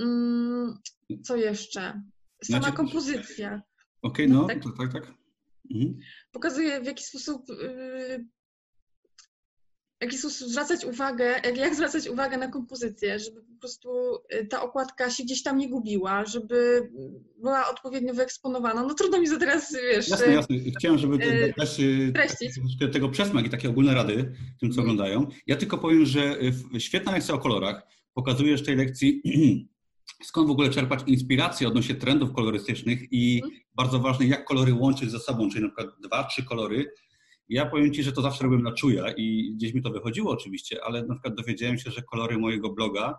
[0.00, 0.78] Mm,
[1.24, 2.02] co jeszcze?
[2.44, 3.62] Sama znaczy, kompozycja.
[4.02, 5.14] Okej, okay, no, tak, tak, tak.
[5.74, 5.98] Mhm.
[6.32, 8.26] Pokazuje w jaki sposób y,
[10.00, 13.88] jaki zwracać uwagę, jak, jak zwracać uwagę na kompozycję, żeby po prostu
[14.34, 16.88] y, ta okładka się gdzieś tam nie gubiła, żeby
[17.38, 18.82] była odpowiednio wyeksponowana.
[18.82, 20.08] No trudno mi to teraz, wiesz...
[20.08, 20.56] Jasne, jasne.
[20.78, 21.16] Chciałem, żeby
[21.78, 22.36] yy, dać
[22.80, 24.80] tak, tego przesmak i takie ogólne rady tym, co mm.
[24.80, 25.26] oglądają.
[25.46, 26.36] Ja tylko powiem, że
[26.78, 27.82] świetna lekcja o kolorach.
[28.14, 29.22] Pokazujesz tej lekcji
[30.24, 33.56] skąd w ogóle czerpać inspirację odnośnie trendów kolorystycznych i mm.
[33.74, 36.92] bardzo ważne, jak kolory łączyć ze sobą, czyli na przykład dwa, trzy kolory
[37.48, 40.84] ja powiem Ci, że to zawsze robiłem na czuja i gdzieś mi to wychodziło oczywiście,
[40.84, 43.18] ale na przykład dowiedziałem się, że kolory mojego bloga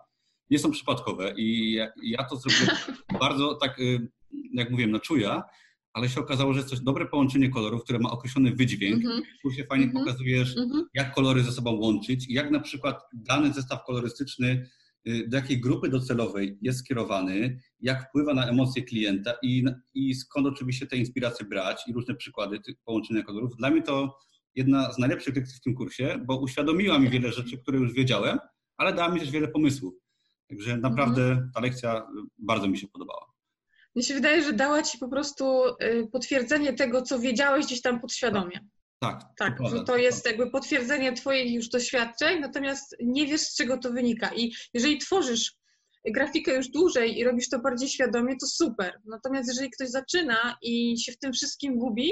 [0.49, 2.77] nie są przypadkowe i ja, ja to zrobiłem
[3.19, 4.07] bardzo tak, y,
[4.53, 5.43] jak mówiłem, na czuja,
[5.93, 9.05] ale się okazało, że jest coś dobre połączenie kolorów, które ma określony wydźwięk.
[9.05, 9.21] Mm -hmm.
[9.41, 9.99] Tu się fajnie mm -hmm.
[9.99, 10.83] pokazujesz, mm -hmm.
[10.93, 14.69] jak kolory ze sobą łączyć i jak na przykład dany zestaw kolorystyczny
[15.27, 20.87] do jakiej grupy docelowej jest skierowany, jak wpływa na emocje klienta i, i skąd oczywiście
[20.87, 23.55] te inspiracje brać i różne przykłady tych połączenia kolorów.
[23.57, 24.19] Dla mnie to
[24.55, 28.39] jedna z najlepszych lekcji w tym kursie, bo uświadomiła mi wiele rzeczy, które już wiedziałem,
[28.77, 29.93] ale dała mi też wiele pomysłów.
[30.49, 31.51] Także naprawdę mhm.
[31.53, 33.25] ta lekcja bardzo mi się podobała.
[33.95, 37.99] Mi się wydaje, że dała ci po prostu y, potwierdzenie tego, co wiedziałeś gdzieś tam
[37.99, 38.59] podświadomie.
[38.99, 43.55] Tak, tak to że to jest jakby potwierdzenie Twoich już doświadczeń, natomiast nie wiesz, z
[43.55, 44.31] czego to wynika.
[44.35, 45.53] I jeżeli tworzysz
[46.05, 49.01] grafikę już dłużej i robisz to bardziej świadomie, to super.
[49.05, 52.11] Natomiast jeżeli ktoś zaczyna i się w tym wszystkim gubi,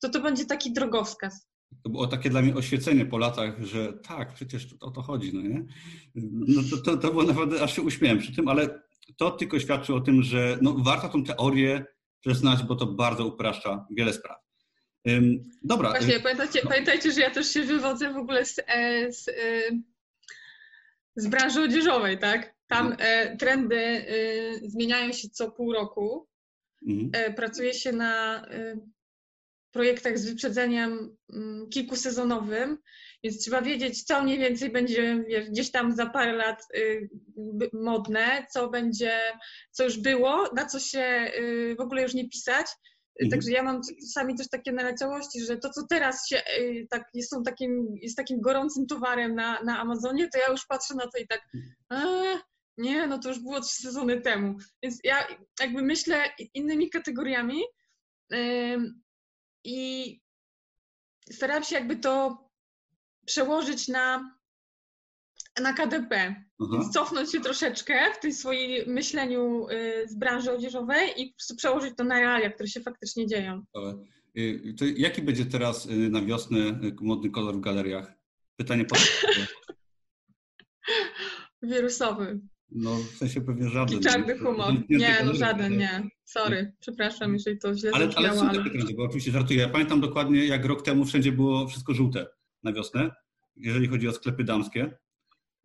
[0.00, 1.46] to to będzie taki drogowskaz.
[1.82, 5.40] To było takie dla mnie oświecenie po latach, że tak, przecież o to chodzi, no
[5.40, 5.66] nie?
[6.14, 8.82] No to, to, to było naprawdę, aż się uśmiałem przy tym, ale
[9.16, 11.84] to tylko świadczy o tym, że no, warto tą teorię
[12.26, 14.49] znać, bo to bardzo upraszcza wiele spraw.
[15.62, 15.90] Dobra.
[15.90, 16.70] Właśnie, pamiętajcie, no.
[16.70, 19.32] pamiętajcie, że ja też się wywodzę w ogóle z, e, z, e,
[21.16, 22.54] z branży odzieżowej, tak?
[22.66, 23.28] Tam mhm.
[23.32, 24.04] e, trendy
[24.62, 26.28] zmieniają się co pół roku.
[26.86, 27.34] Mhm.
[27.34, 28.46] Pracuje się na
[29.72, 32.78] projektach z wyprzedzeniem mm, kilkusezonowym,
[33.24, 37.10] więc trzeba wiedzieć, co mniej więcej będzie wiesz, gdzieś tam za parę lat y,
[37.72, 39.12] modne, co będzie,
[39.70, 42.66] co już było, na co się y, w ogóle już nie pisać.
[43.20, 43.30] Mhm.
[43.30, 47.30] Także ja mam czasami też takie naleciałości, że to, co teraz się, y, tak, jest,
[47.30, 51.18] są takim, jest takim gorącym towarem na, na Amazonie, to ja już patrzę na to
[51.18, 51.40] i tak,
[51.88, 52.04] a,
[52.78, 54.56] nie, no to już było trzy sezony temu.
[54.82, 55.26] Więc ja
[55.60, 57.62] jakby myślę innymi kategoriami
[58.30, 58.92] yy,
[59.64, 60.20] i
[61.32, 62.44] staram się jakby to
[63.26, 64.34] przełożyć na
[65.62, 66.34] na KDP.
[66.72, 72.04] Więc cofnąć się troszeczkę w tym swoim myśleniu y, z branży odzieżowej i przełożyć to
[72.04, 73.62] na realia, które się faktycznie dzieją.
[74.38, 76.58] Y, to jaki będzie teraz y, na wiosnę
[77.00, 78.12] modny kolor w galeriach?
[78.56, 78.96] Pytanie po
[81.62, 82.40] Wirusowy.
[82.70, 83.98] No, w sensie pewnie żaden.
[83.98, 84.72] I czarny humor.
[84.88, 86.10] Nie, nie no żaden, nie.
[86.24, 88.08] Sorry, przepraszam, jeżeli to źle ale.
[88.16, 88.70] Ale są ale...
[88.70, 89.60] trendy, bo oczywiście żartuję.
[89.60, 92.26] Ja pamiętam dokładnie, jak rok temu wszędzie było wszystko żółte
[92.62, 93.10] na wiosnę,
[93.56, 94.98] jeżeli chodzi o sklepy damskie.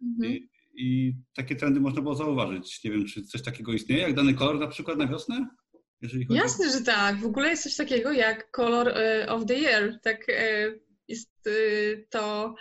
[0.01, 0.31] Mhm.
[0.31, 2.83] I, I, takie trendy można było zauważyć.
[2.83, 5.47] Nie wiem, czy coś takiego istnieje, jak dany kolor na przykład na wiosnę?
[6.29, 7.19] Jasne, że tak.
[7.19, 9.99] W ogóle jest coś takiego jak kolor e, of the year.
[10.03, 10.73] Tak e,
[11.07, 11.51] jest e,
[12.09, 12.55] to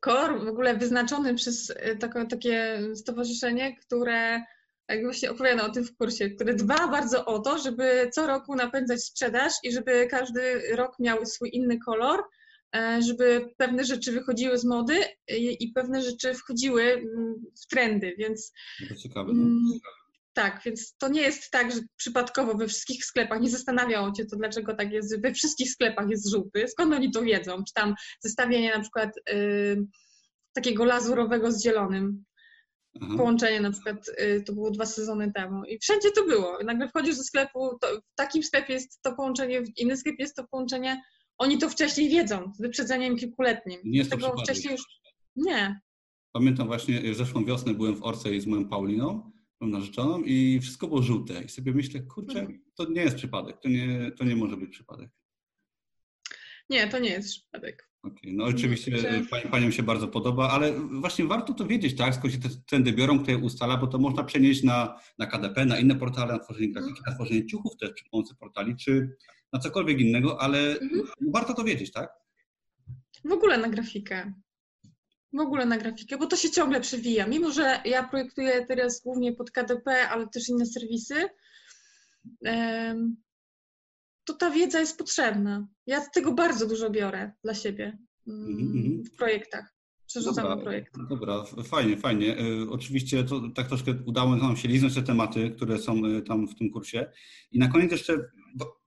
[0.00, 1.72] kolor w ogóle wyznaczony przez
[2.28, 4.40] takie, stowarzyszenie, które
[4.88, 8.54] jak właśnie opowiada o tym w kursie, które dba bardzo o to, żeby co roku
[8.54, 12.22] napędzać sprzedaż i żeby każdy rok miał swój inny kolor,
[13.06, 14.94] żeby pewne rzeczy wychodziły z mody
[15.60, 18.52] i pewne rzeczy wchodziły mm, w trendy, więc...
[18.88, 19.32] To ciekawe.
[19.34, 19.42] No.
[19.42, 19.80] Mm,
[20.36, 24.36] tak, więc to nie jest tak, że przypadkowo we wszystkich sklepach, nie zastanawiało Cię to,
[24.36, 28.74] dlaczego tak jest, we wszystkich sklepach jest żółty, skąd oni to wiedzą, czy tam zestawienie
[28.74, 29.86] na przykład y,
[30.52, 32.24] takiego lazurowego z zielonym,
[33.00, 33.14] Aha.
[33.16, 37.16] połączenie na przykład, y, to było dwa sezony temu i wszędzie to było, nagle wchodzisz
[37.16, 41.02] do sklepu, to w takim sklepie jest to połączenie, w innym sklepie jest to połączenie,
[41.38, 43.80] oni to wcześniej wiedzą, z wyprzedzeniem kilkuletnim.
[43.84, 44.82] Nie jest to tego wcześniej już.
[45.36, 45.80] Nie.
[46.32, 51.02] Pamiętam właśnie, zeszłą wiosnę byłem w Orce z moją Pauliną, moją narzeczoną i wszystko było
[51.02, 51.42] żółte.
[51.42, 52.64] I sobie myślę, kurczę, mhm.
[52.74, 55.10] to nie jest przypadek, to nie, to nie może być przypadek.
[56.70, 57.90] Nie, to nie jest przypadek.
[58.02, 58.32] Okay.
[58.32, 58.92] No oczywiście
[59.30, 62.92] pani, Paniom się bardzo podoba, ale właśnie warto to wiedzieć, tak, skąd się te trendy
[62.92, 66.38] biorą, kto je ustala, bo to można przenieść na, na KDP, na inne portale, na
[66.38, 69.16] tworzenie grafiki, na tworzenie ciuchów też przy pomocy portali, czy
[69.56, 71.02] na cokolwiek innego, ale mhm.
[71.32, 72.10] warto to wiedzieć, tak?
[73.24, 74.32] W ogóle na grafikę.
[75.32, 77.26] W ogóle na grafikę, bo to się ciągle przewija.
[77.26, 81.28] Mimo, że ja projektuję teraz głównie pod KDP, ale też inne serwisy,
[84.24, 85.68] to ta wiedza jest potrzebna.
[85.86, 89.04] Ja z tego bardzo dużo biorę dla siebie mm, mhm.
[89.04, 89.76] w projektach.
[90.06, 90.94] Przerzucam dobra, projekt.
[91.08, 92.38] Dobra, fajnie, fajnie.
[92.38, 96.48] E, oczywiście to tak troszkę udało nam się liznąć te tematy, które są e, tam
[96.48, 97.06] w tym kursie.
[97.52, 98.30] I na koniec jeszcze,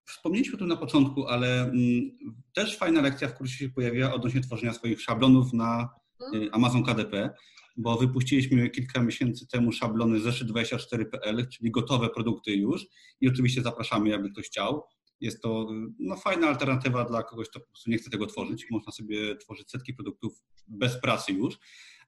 [0.09, 2.17] wspomnieliśmy tu na początku, ale mm,
[2.53, 5.89] też fajna lekcja w kursie się pojawia odnośnie tworzenia swoich szablonów na
[6.21, 6.43] mhm.
[6.43, 7.29] e, Amazon KDP,
[7.77, 12.85] bo wypuściliśmy kilka miesięcy temu szablony zeszyt24.pl, czyli gotowe produkty już
[13.21, 14.83] i oczywiście zapraszamy, jakby ktoś chciał.
[15.21, 15.67] Jest to
[15.99, 18.65] no, fajna alternatywa dla kogoś, kto po prostu nie chce tego tworzyć.
[18.71, 21.57] Można sobie tworzyć setki produktów bez pracy już,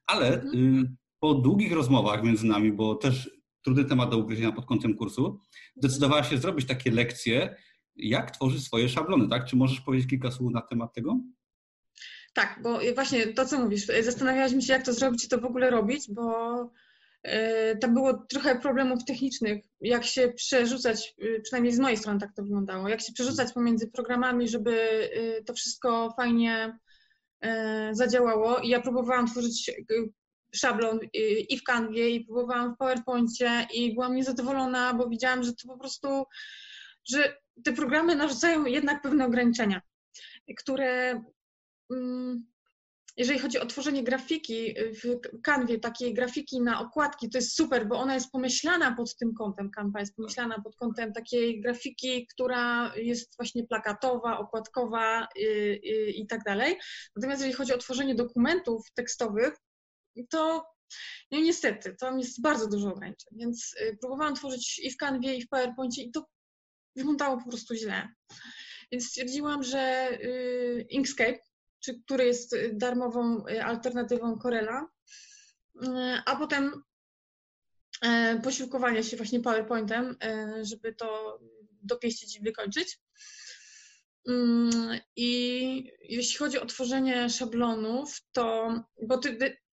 [0.06, 0.84] ale mhm.
[0.84, 3.30] y, po długich rozmowach między nami, bo też
[3.62, 5.40] trudny temat do ugryzienia pod kątem kursu,
[5.76, 7.56] zdecydowała się zrobić takie lekcje,
[7.96, 9.44] jak tworzyć swoje szablony, tak?
[9.44, 11.20] Czy możesz powiedzieć kilka słów na temat tego?
[12.34, 15.70] Tak, bo właśnie to, co mówisz, zastanawiałaś się, jak to zrobić, czy to w ogóle
[15.70, 16.32] robić, bo
[17.22, 22.34] E, tam było trochę problemów technicznych, jak się przerzucać, e, przynajmniej z mojej strony tak
[22.36, 24.72] to wyglądało, jak się przerzucać pomiędzy programami, żeby
[25.14, 26.78] e, to wszystko fajnie
[27.92, 28.58] zadziałało.
[28.58, 29.70] I ja próbowałam tworzyć
[30.54, 31.00] szablon
[31.48, 35.78] i w Canwie, i próbowałam w PowerPoincie i byłam niezadowolona, bo widziałam, że to po
[35.78, 36.24] prostu,
[37.04, 39.80] że te programy narzucają jednak pewne ograniczenia,
[40.58, 41.22] które
[41.90, 42.52] mm,
[43.16, 47.98] jeżeli chodzi o tworzenie grafiki w kanwie, takiej grafiki na okładki, to jest super, bo
[47.98, 53.36] ona jest pomyślana pod tym kątem, Canva jest pomyślana pod kątem takiej grafiki, która jest
[53.36, 56.78] właśnie plakatowa, okładkowa i, y, i, tak dalej.
[57.16, 59.54] Natomiast jeżeli chodzi o tworzenie dokumentów tekstowych,
[60.30, 60.66] to
[61.30, 65.42] no niestety, tam jest bardzo dużo ograniczeń, więc y, próbowałam tworzyć i w Canwie, i
[65.42, 66.26] w PowerPoincie i to
[66.96, 68.08] wyglądało po prostu źle.
[68.92, 70.10] Więc stwierdziłam, że
[70.88, 71.38] Inkscape
[71.82, 74.86] czy który jest y, darmową y, alternatywą Corella,
[75.76, 75.88] y,
[76.26, 76.82] a potem
[78.42, 80.16] posiłkowanie się właśnie PowerPointem,
[80.62, 81.38] żeby to
[81.82, 82.98] dopieścić i wykończyć.
[85.16, 89.20] I jeśli chodzi o tworzenie szablonów, to, bo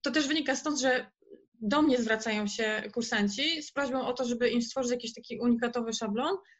[0.00, 1.10] to też wynika stąd, że
[1.54, 5.92] do mnie zwracają się kursanci z prośbą o to, żeby im stworzyć jakiś taki unikatowy
[5.92, 6.57] szablon, Y,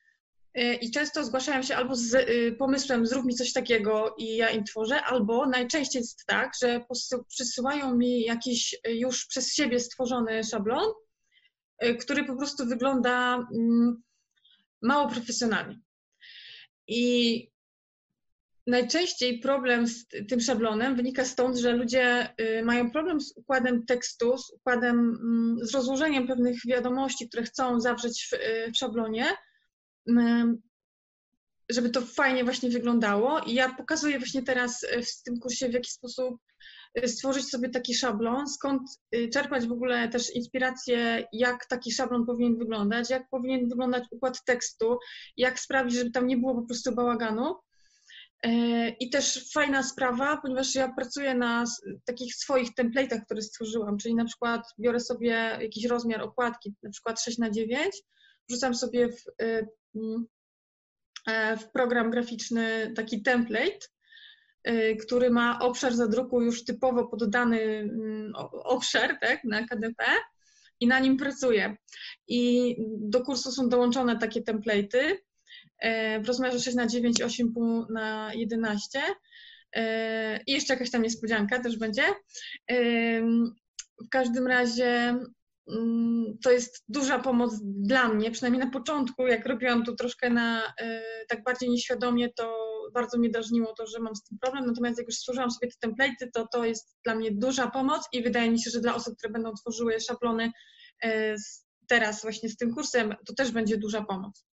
[0.55, 4.65] I często zgłaszają się albo z y, pomysłem, zrób mi coś takiego i ja im
[4.65, 6.85] tworzę, albo najczęściej jest tak, że
[7.29, 10.93] przysyłają mi jakiś y, już przez siebie stworzony szablon,
[12.01, 14.03] który po prostu wygląda mm,
[14.83, 15.81] mało profesjonalnie.
[16.89, 17.51] I
[18.67, 22.35] najczęściej problem z tym szablonem wynika stąd, że ludzie
[22.65, 28.31] mają problem z układem tekstu, z układem, mm, z rozłożeniem pewnych wiadomości, które chcą zawrzeć
[28.75, 29.27] w szablonie
[31.69, 33.41] żeby to fajnie właśnie wyglądało.
[33.41, 36.37] I ja pokazuję właśnie teraz e, w tym kursie, w jaki sposób
[36.95, 42.27] e, stworzyć sobie taki szablon, skąd e, czerpać w ogóle też inspirację, jak taki szablon
[42.27, 44.99] powinien wyglądać, jak powinien wyglądać układ tekstu,
[45.37, 47.57] jak sprawić, żeby tam nie było po prostu bałaganu.
[49.01, 51.65] I też fajna sprawa, ponieważ ja pracuję na
[52.05, 57.21] takich swoich template'ach, które stworzyłam, czyli na przykład biorę sobie jakiś rozmiar okładki, na przykład
[57.21, 58.03] 6 na 9
[58.49, 60.27] wrzucam sobie w, y, mm,
[61.27, 63.79] e, w program graficzny taki template,
[64.69, 68.33] y, który ma obszar zadruku już typowo poddany mm,
[68.65, 70.05] obszar tak, na KDP
[70.81, 71.77] i na nim pracuję.
[72.29, 75.17] I do kursu są dołączone takie template'y
[75.79, 79.01] e, w rozmiarze 6 na 9 8,5 na 11
[79.73, 82.03] e, i jeszcze jakaś tam niespodzianka też będzie.
[84.05, 85.19] W każdym razie
[86.43, 91.03] to jest duża pomoc dla mnie, przynajmniej na początku, jak robiłam to troszkę na e,
[91.29, 92.57] tak bardziej nieświadomie, to
[92.95, 95.89] bardzo mnie drażniło to, że mam z tym problem, natomiast jak już stworzyłam sobie te
[95.89, 99.17] template'y, to to jest dla mnie duża pomoc i wydaje mi się, że dla osób,
[99.19, 100.53] które będą tworzyły szablony
[101.03, 101.37] e,
[101.87, 104.47] teraz właśnie z tym kursem, to też będzie duża pomoc.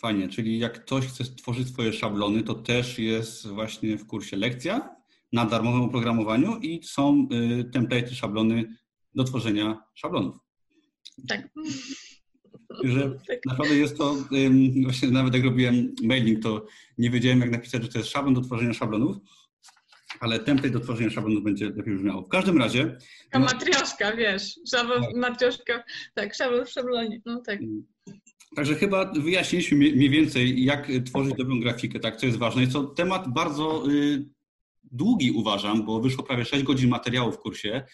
[0.00, 4.96] Fajnie, czyli jak ktoś chce stworzyć swoje szablony, to też jest właśnie w kursie lekcja
[5.32, 8.76] na darmowym oprogramowaniu i są y, template'y, szablony
[9.14, 10.45] do tworzenia szablonów.
[11.28, 11.48] Tak.
[12.84, 13.38] Że tak.
[13.46, 14.16] naprawdę jest to,
[14.82, 16.66] właśnie nawet jak robiłem mailing, to
[16.98, 19.16] nie wiedziałem jak napisać, że to jest szablon do tworzenia szablonów,
[20.20, 22.22] ale template do tworzenia szablonów będzie lepiej brzmiało.
[22.22, 22.96] W każdym razie...
[23.30, 25.14] Ta matrioszka, wiesz, szablon, tak.
[25.14, 27.58] matrioszka, tak, szablon w szablonie, no tak.
[28.56, 32.60] Także chyba wyjaśniliśmy mniej więcej, jak tworzyć dobrą grafikę, tak, co jest ważne.
[32.60, 34.24] Jest to temat bardzo y,
[34.84, 37.84] długi uważam, bo wyszło prawie 6 godzin materiału w kursie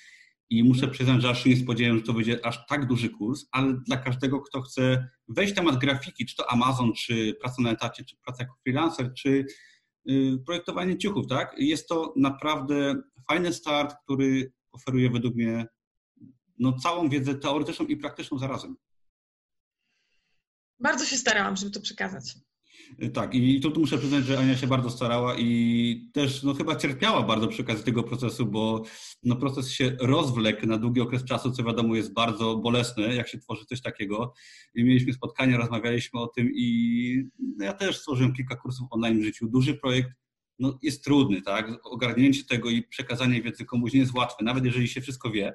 [0.52, 3.46] i muszę przyznać, że aż się nie spodziewałem, że to będzie aż tak duży kurs,
[3.52, 7.70] ale dla każdego, kto chce wejść w temat grafiki, czy to Amazon, czy praca na
[7.70, 9.46] etacie, czy praca jako freelancer, czy
[10.10, 11.54] y, projektowanie ciuchów, tak?
[11.58, 15.66] Jest to naprawdę fajny start, który oferuje według mnie
[16.58, 18.76] no, całą wiedzę teoretyczną i praktyczną zarazem.
[20.80, 22.34] Bardzo się starałam, żeby to przekazać.
[23.02, 26.54] Y, tak, i tu, tu muszę przyznać, że Ania się bardzo starała i też no,
[26.54, 28.82] chyba cierpiała bardzo przy okazji tego procesu, bo
[29.22, 33.38] no, proces się rozwlekł na długi okres czasu, co wiadomo jest bardzo bolesne, jak się
[33.38, 34.34] tworzy coś takiego.
[34.74, 37.24] I mieliśmy spotkania, rozmawialiśmy o tym i
[37.58, 39.48] no, ja też stworzyłem kilka kursów online w życiu.
[39.48, 40.10] Duży projekt
[40.58, 41.72] no, jest trudny, tak?
[41.84, 45.54] Ogarnięcie tego i przekazanie wiedzy komuś nie jest łatwe, nawet jeżeli się wszystko wie,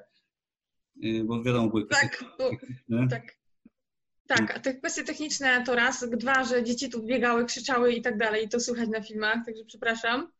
[1.04, 2.24] y, bo wiadomo, były tak,
[2.88, 3.37] bo, tak.
[4.28, 8.18] Tak, a te kwestie techniczne to raz, dwa, że dzieci tu biegały, krzyczały i tak
[8.18, 10.32] dalej, i to słychać na filmach, także przepraszam.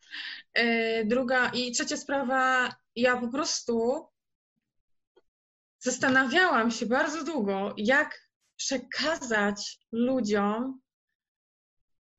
[0.55, 4.07] E, druga i trzecia sprawa, ja po prostu
[5.78, 10.80] zastanawiałam się bardzo długo, jak przekazać ludziom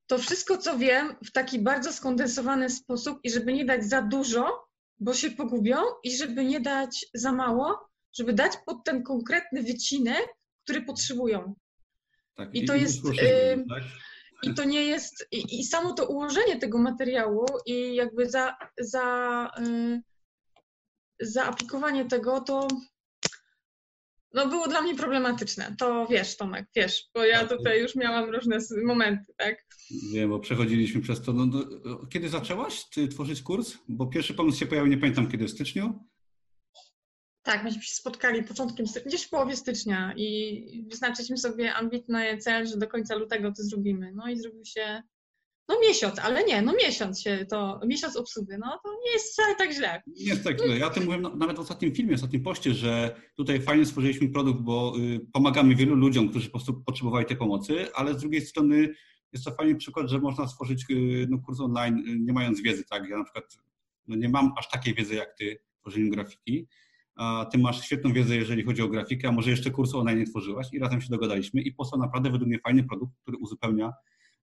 [0.08, 4.68] to wszystko, co wiem, w taki bardzo skondensowany sposób i żeby nie dać za dużo,
[5.00, 10.39] bo się pogubią, i żeby nie dać za mało, żeby dać pod ten konkretny wycinek,
[10.70, 11.56] który potrzebują.
[12.36, 13.06] Tak, I to i jest.
[13.06, 13.84] Y, tak?
[14.44, 15.28] I to nie jest.
[15.32, 20.02] I, I, samo to ułożenie tego materiału i jakby za, za, y,
[21.20, 22.68] zaaplikowanie tego, to
[24.34, 25.76] no było dla mnie problematyczne.
[25.80, 27.58] To wiesz, Tomek, wiesz, bo ja tak.
[27.58, 29.66] tutaj już miałam różne momenty, tak?
[30.14, 31.34] Wiem, bo przechodziliśmy przez to.
[31.34, 33.78] No, no, kiedy zaczęłaś ty tworzyć kurs?
[33.88, 36.06] Bo pierwszy pomysł się pojawił, nie pamiętam kiedy, w styczniu?
[37.44, 42.78] Tak, myśmy się spotkali początkiem, gdzieś w połowie stycznia i wyznaczyliśmy sobie ambitny cel, że
[42.78, 44.12] do końca lutego to zrobimy.
[44.16, 45.04] No i zrobił się,
[45.68, 49.56] no miesiąc, ale nie, no miesiąc się to, miesiąc obsługi, no to nie jest wcale
[49.56, 50.02] tak źle.
[50.08, 50.78] Nie jest tak źle.
[50.78, 54.30] Ja o tym mówiłem nawet w ostatnim filmie, w ostatnim poście, że tutaj fajnie stworzyliśmy
[54.30, 58.42] produkt, bo y, pomagamy wielu ludziom, którzy po prostu potrzebowali tej pomocy, ale z drugiej
[58.42, 58.90] strony
[59.34, 62.84] jest to fajny przykład, że można stworzyć y, no, kurs online y, nie mając wiedzy,
[62.90, 63.10] tak?
[63.10, 63.58] Ja na przykład
[64.08, 66.68] no, nie mam aż takiej wiedzy jak ty w tworzeniu grafiki,
[67.52, 70.68] ty masz świetną wiedzę, jeżeli chodzi o grafikę, a może jeszcze kursu online nie tworzyłaś
[70.74, 73.94] i razem się dogadaliśmy i powstał naprawdę według mnie fajny produkt, który uzupełnia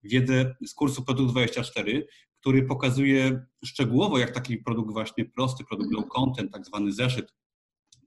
[0.04, 2.08] wiedzę z kursu Produkt 24,
[2.40, 7.34] który pokazuje szczegółowo, jak taki produkt właśnie prosty, produkt low content, tak zwany zeszyt,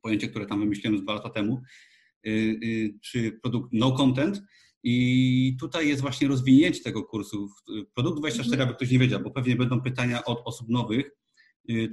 [0.03, 1.63] pojęcie, które tam wymyśliłem dwa lata temu,
[2.27, 4.43] y, y, czy produkt no content,
[4.83, 7.49] i tutaj jest właśnie rozwinięcie tego kursu.
[7.95, 8.69] Produkt 24, mhm.
[8.69, 11.11] aby ktoś nie wiedział, bo pewnie będą pytania od osób nowych,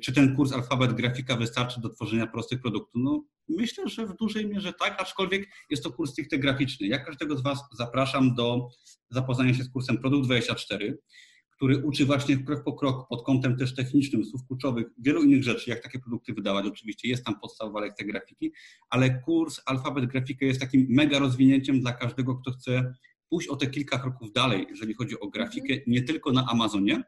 [0.03, 3.01] czy ten kurs alfabet grafika wystarczy do tworzenia prostych produktów?
[3.03, 6.87] No, myślę, że w dużej mierze tak, aczkolwiek jest to kurs stricte graficzny.
[6.87, 8.67] Ja każdego z Was zapraszam do
[9.09, 10.97] zapoznania się z kursem Produkt 24,
[11.55, 15.69] który uczy właśnie krok po kroku pod kątem też technicznym, słów kluczowych, wielu innych rzeczy,
[15.69, 16.65] jak takie produkty wydawać.
[16.65, 18.51] Oczywiście jest tam podstawowa lekcja grafiki,
[18.89, 22.93] ale kurs alfabet grafika jest takim mega rozwinięciem dla każdego, kto chce
[23.29, 27.03] pójść o te kilka kroków dalej, jeżeli chodzi o grafikę, nie tylko na Amazonie,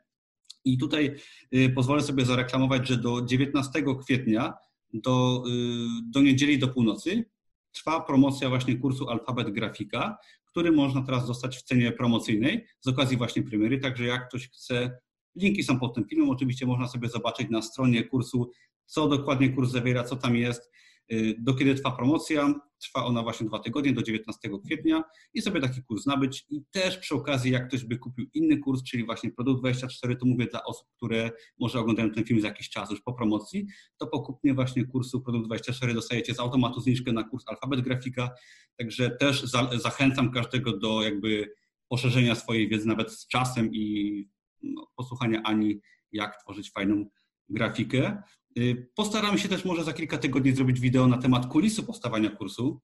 [0.66, 1.16] i tutaj
[1.56, 4.54] y, pozwolę sobie zareklamować, że do 19 kwietnia,
[4.94, 7.26] do, y, do niedzieli do północy,
[7.72, 13.18] trwa promocja właśnie kursu Alfabet Grafika, który można teraz dostać w cenie promocyjnej z okazji
[13.18, 13.80] właśnie premiery.
[13.80, 15.00] Także jak ktoś chce,
[15.36, 16.30] linki są pod tym filmem.
[16.30, 18.52] Oczywiście można sobie zobaczyć na stronie kursu,
[18.86, 20.72] co dokładnie kurs zawiera, co tam jest.
[21.12, 22.54] Y, do kiedy trwa promocja?
[22.82, 25.04] Trwa ona właśnie dwa tygodnie, do 19 kwietnia
[25.34, 26.46] i sobie taki kurs nabyć.
[26.50, 30.26] I też przy okazji, jak ktoś by kupił inny kurs, czyli właśnie Produkt 24, to
[30.26, 34.08] mówię dla osób, które może oglądają ten film za jakiś czas już po promocji, to
[34.08, 38.30] po kupnie właśnie kursu Produkt 24 dostajecie z automatu zniżkę na kurs Alfabet Grafika.
[38.78, 41.52] Także też za, zachęcam każdego do jakby
[41.88, 44.26] poszerzenia swojej wiedzy nawet z czasem i
[44.64, 45.80] no, posłuchania Ani,
[46.12, 47.06] jak tworzyć fajną
[47.50, 48.24] grafikę.
[48.58, 52.82] Y, Postaramy się też może za kilka tygodni zrobić wideo na temat kulisu powstawania kursu.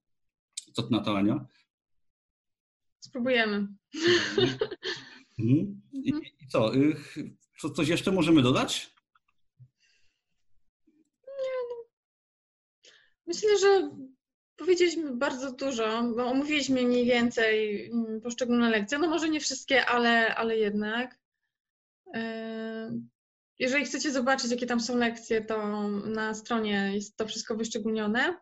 [0.73, 1.45] Co ty na to, Ania?
[2.99, 3.67] Spróbujemy.
[5.39, 5.81] Mhm.
[5.91, 6.13] I.
[6.39, 6.75] I, co?
[6.75, 6.95] Y,
[7.59, 7.69] co?
[7.69, 8.93] Coś jeszcze możemy dodać?
[11.27, 11.53] Nie.
[11.69, 11.75] No.
[13.27, 13.91] Myślę, że
[14.55, 18.97] powiedzieliśmy bardzo dużo, bo omówiliśmy mniej więcej mm, poszczególne lekcje.
[18.97, 21.19] No może nie wszystkie, ale, ale jednak.
[23.63, 28.37] Jeżeli chcecie zobaczyć, jakie tam są lekcje, to na stronie jest to wszystko wyszczególnione.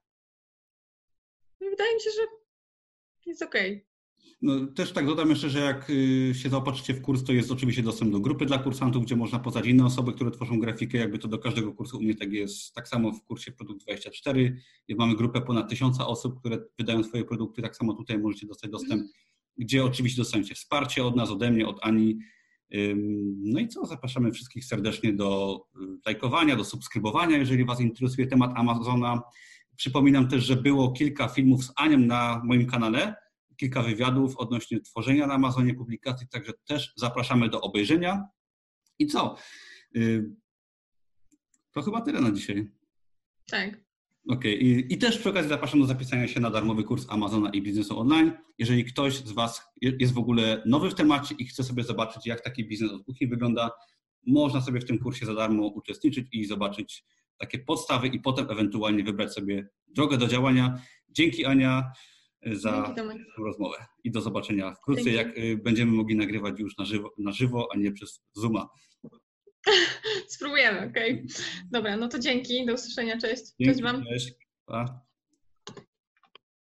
[1.62, 2.22] I wydaje mi się, że
[3.26, 3.56] jest ok.
[4.42, 7.84] No, też tak dodam jeszcze, że jak y, się zaopatrzycie w kurs, to jest oczywiście
[7.84, 11.28] dostęp do grupy dla kursantów, gdzie można poznać inne osoby, które tworzą grafikę, jakby to
[11.28, 12.74] do każdego kursu u mnie tak jest.
[12.74, 17.62] Tak samo w kursie Produkt 24 mamy grupę ponad tysiąca osób, które wydają swoje produkty,
[17.62, 19.04] tak samo tutaj możecie dostać dostęp,
[19.58, 22.20] gdzie oczywiście dostaniecie wsparcie od nas, ode mnie, od Ani,
[23.38, 23.86] No i co?
[23.86, 25.60] Zapraszamy wszystkich serdecznie do
[26.06, 29.22] lajkowania, do subskrybowania, jeżeli Was interesuje temat Amazona.
[29.76, 33.16] Przypominam też, że było kilka filmów z Anią na moim kanale,
[33.58, 38.24] kilka wywiadów odnośnie tworzenia na Amazonie publikacji, także też zapraszamy do obejrzenia.
[39.00, 39.36] I co?
[41.72, 42.72] To chyba tyle na dzisiaj.
[43.50, 43.91] Tak.
[44.28, 44.68] Okej, okay.
[44.68, 48.00] I, I, też przy okazji zapraszam do zapisania się na darmowy kurs Amazona i biznesu
[48.00, 48.32] online.
[48.58, 52.42] Jeżeli ktoś z Was jest w ogóle nowy w temacie i chce sobie zobaczyć, jak
[52.42, 53.72] taki biznes od kuchni wygląda,
[54.28, 57.04] można sobie w tym kursie za darmo uczestniczyć i zobaczyć
[57.38, 60.82] takie podstawy i potem ewentualnie wybrać sobie drogę do działania.
[61.10, 61.92] Dzięki Ania
[62.46, 65.18] za Dzięki, rozmowę i do zobaczenia wkrótce, Dzięki.
[65.18, 68.70] jak y, będziemy mogli nagrywać już na żywo, na żywo a nie przez Zooma.
[70.28, 71.14] Spróbujemy, okej.
[71.14, 71.26] Okay.
[71.72, 73.44] Dobra, no to dzięki, do usłyszenia, cześć.
[73.60, 74.06] Dzięki, cześć Wam.
[74.06, 74.34] Cześć.
[74.66, 75.11] Pa.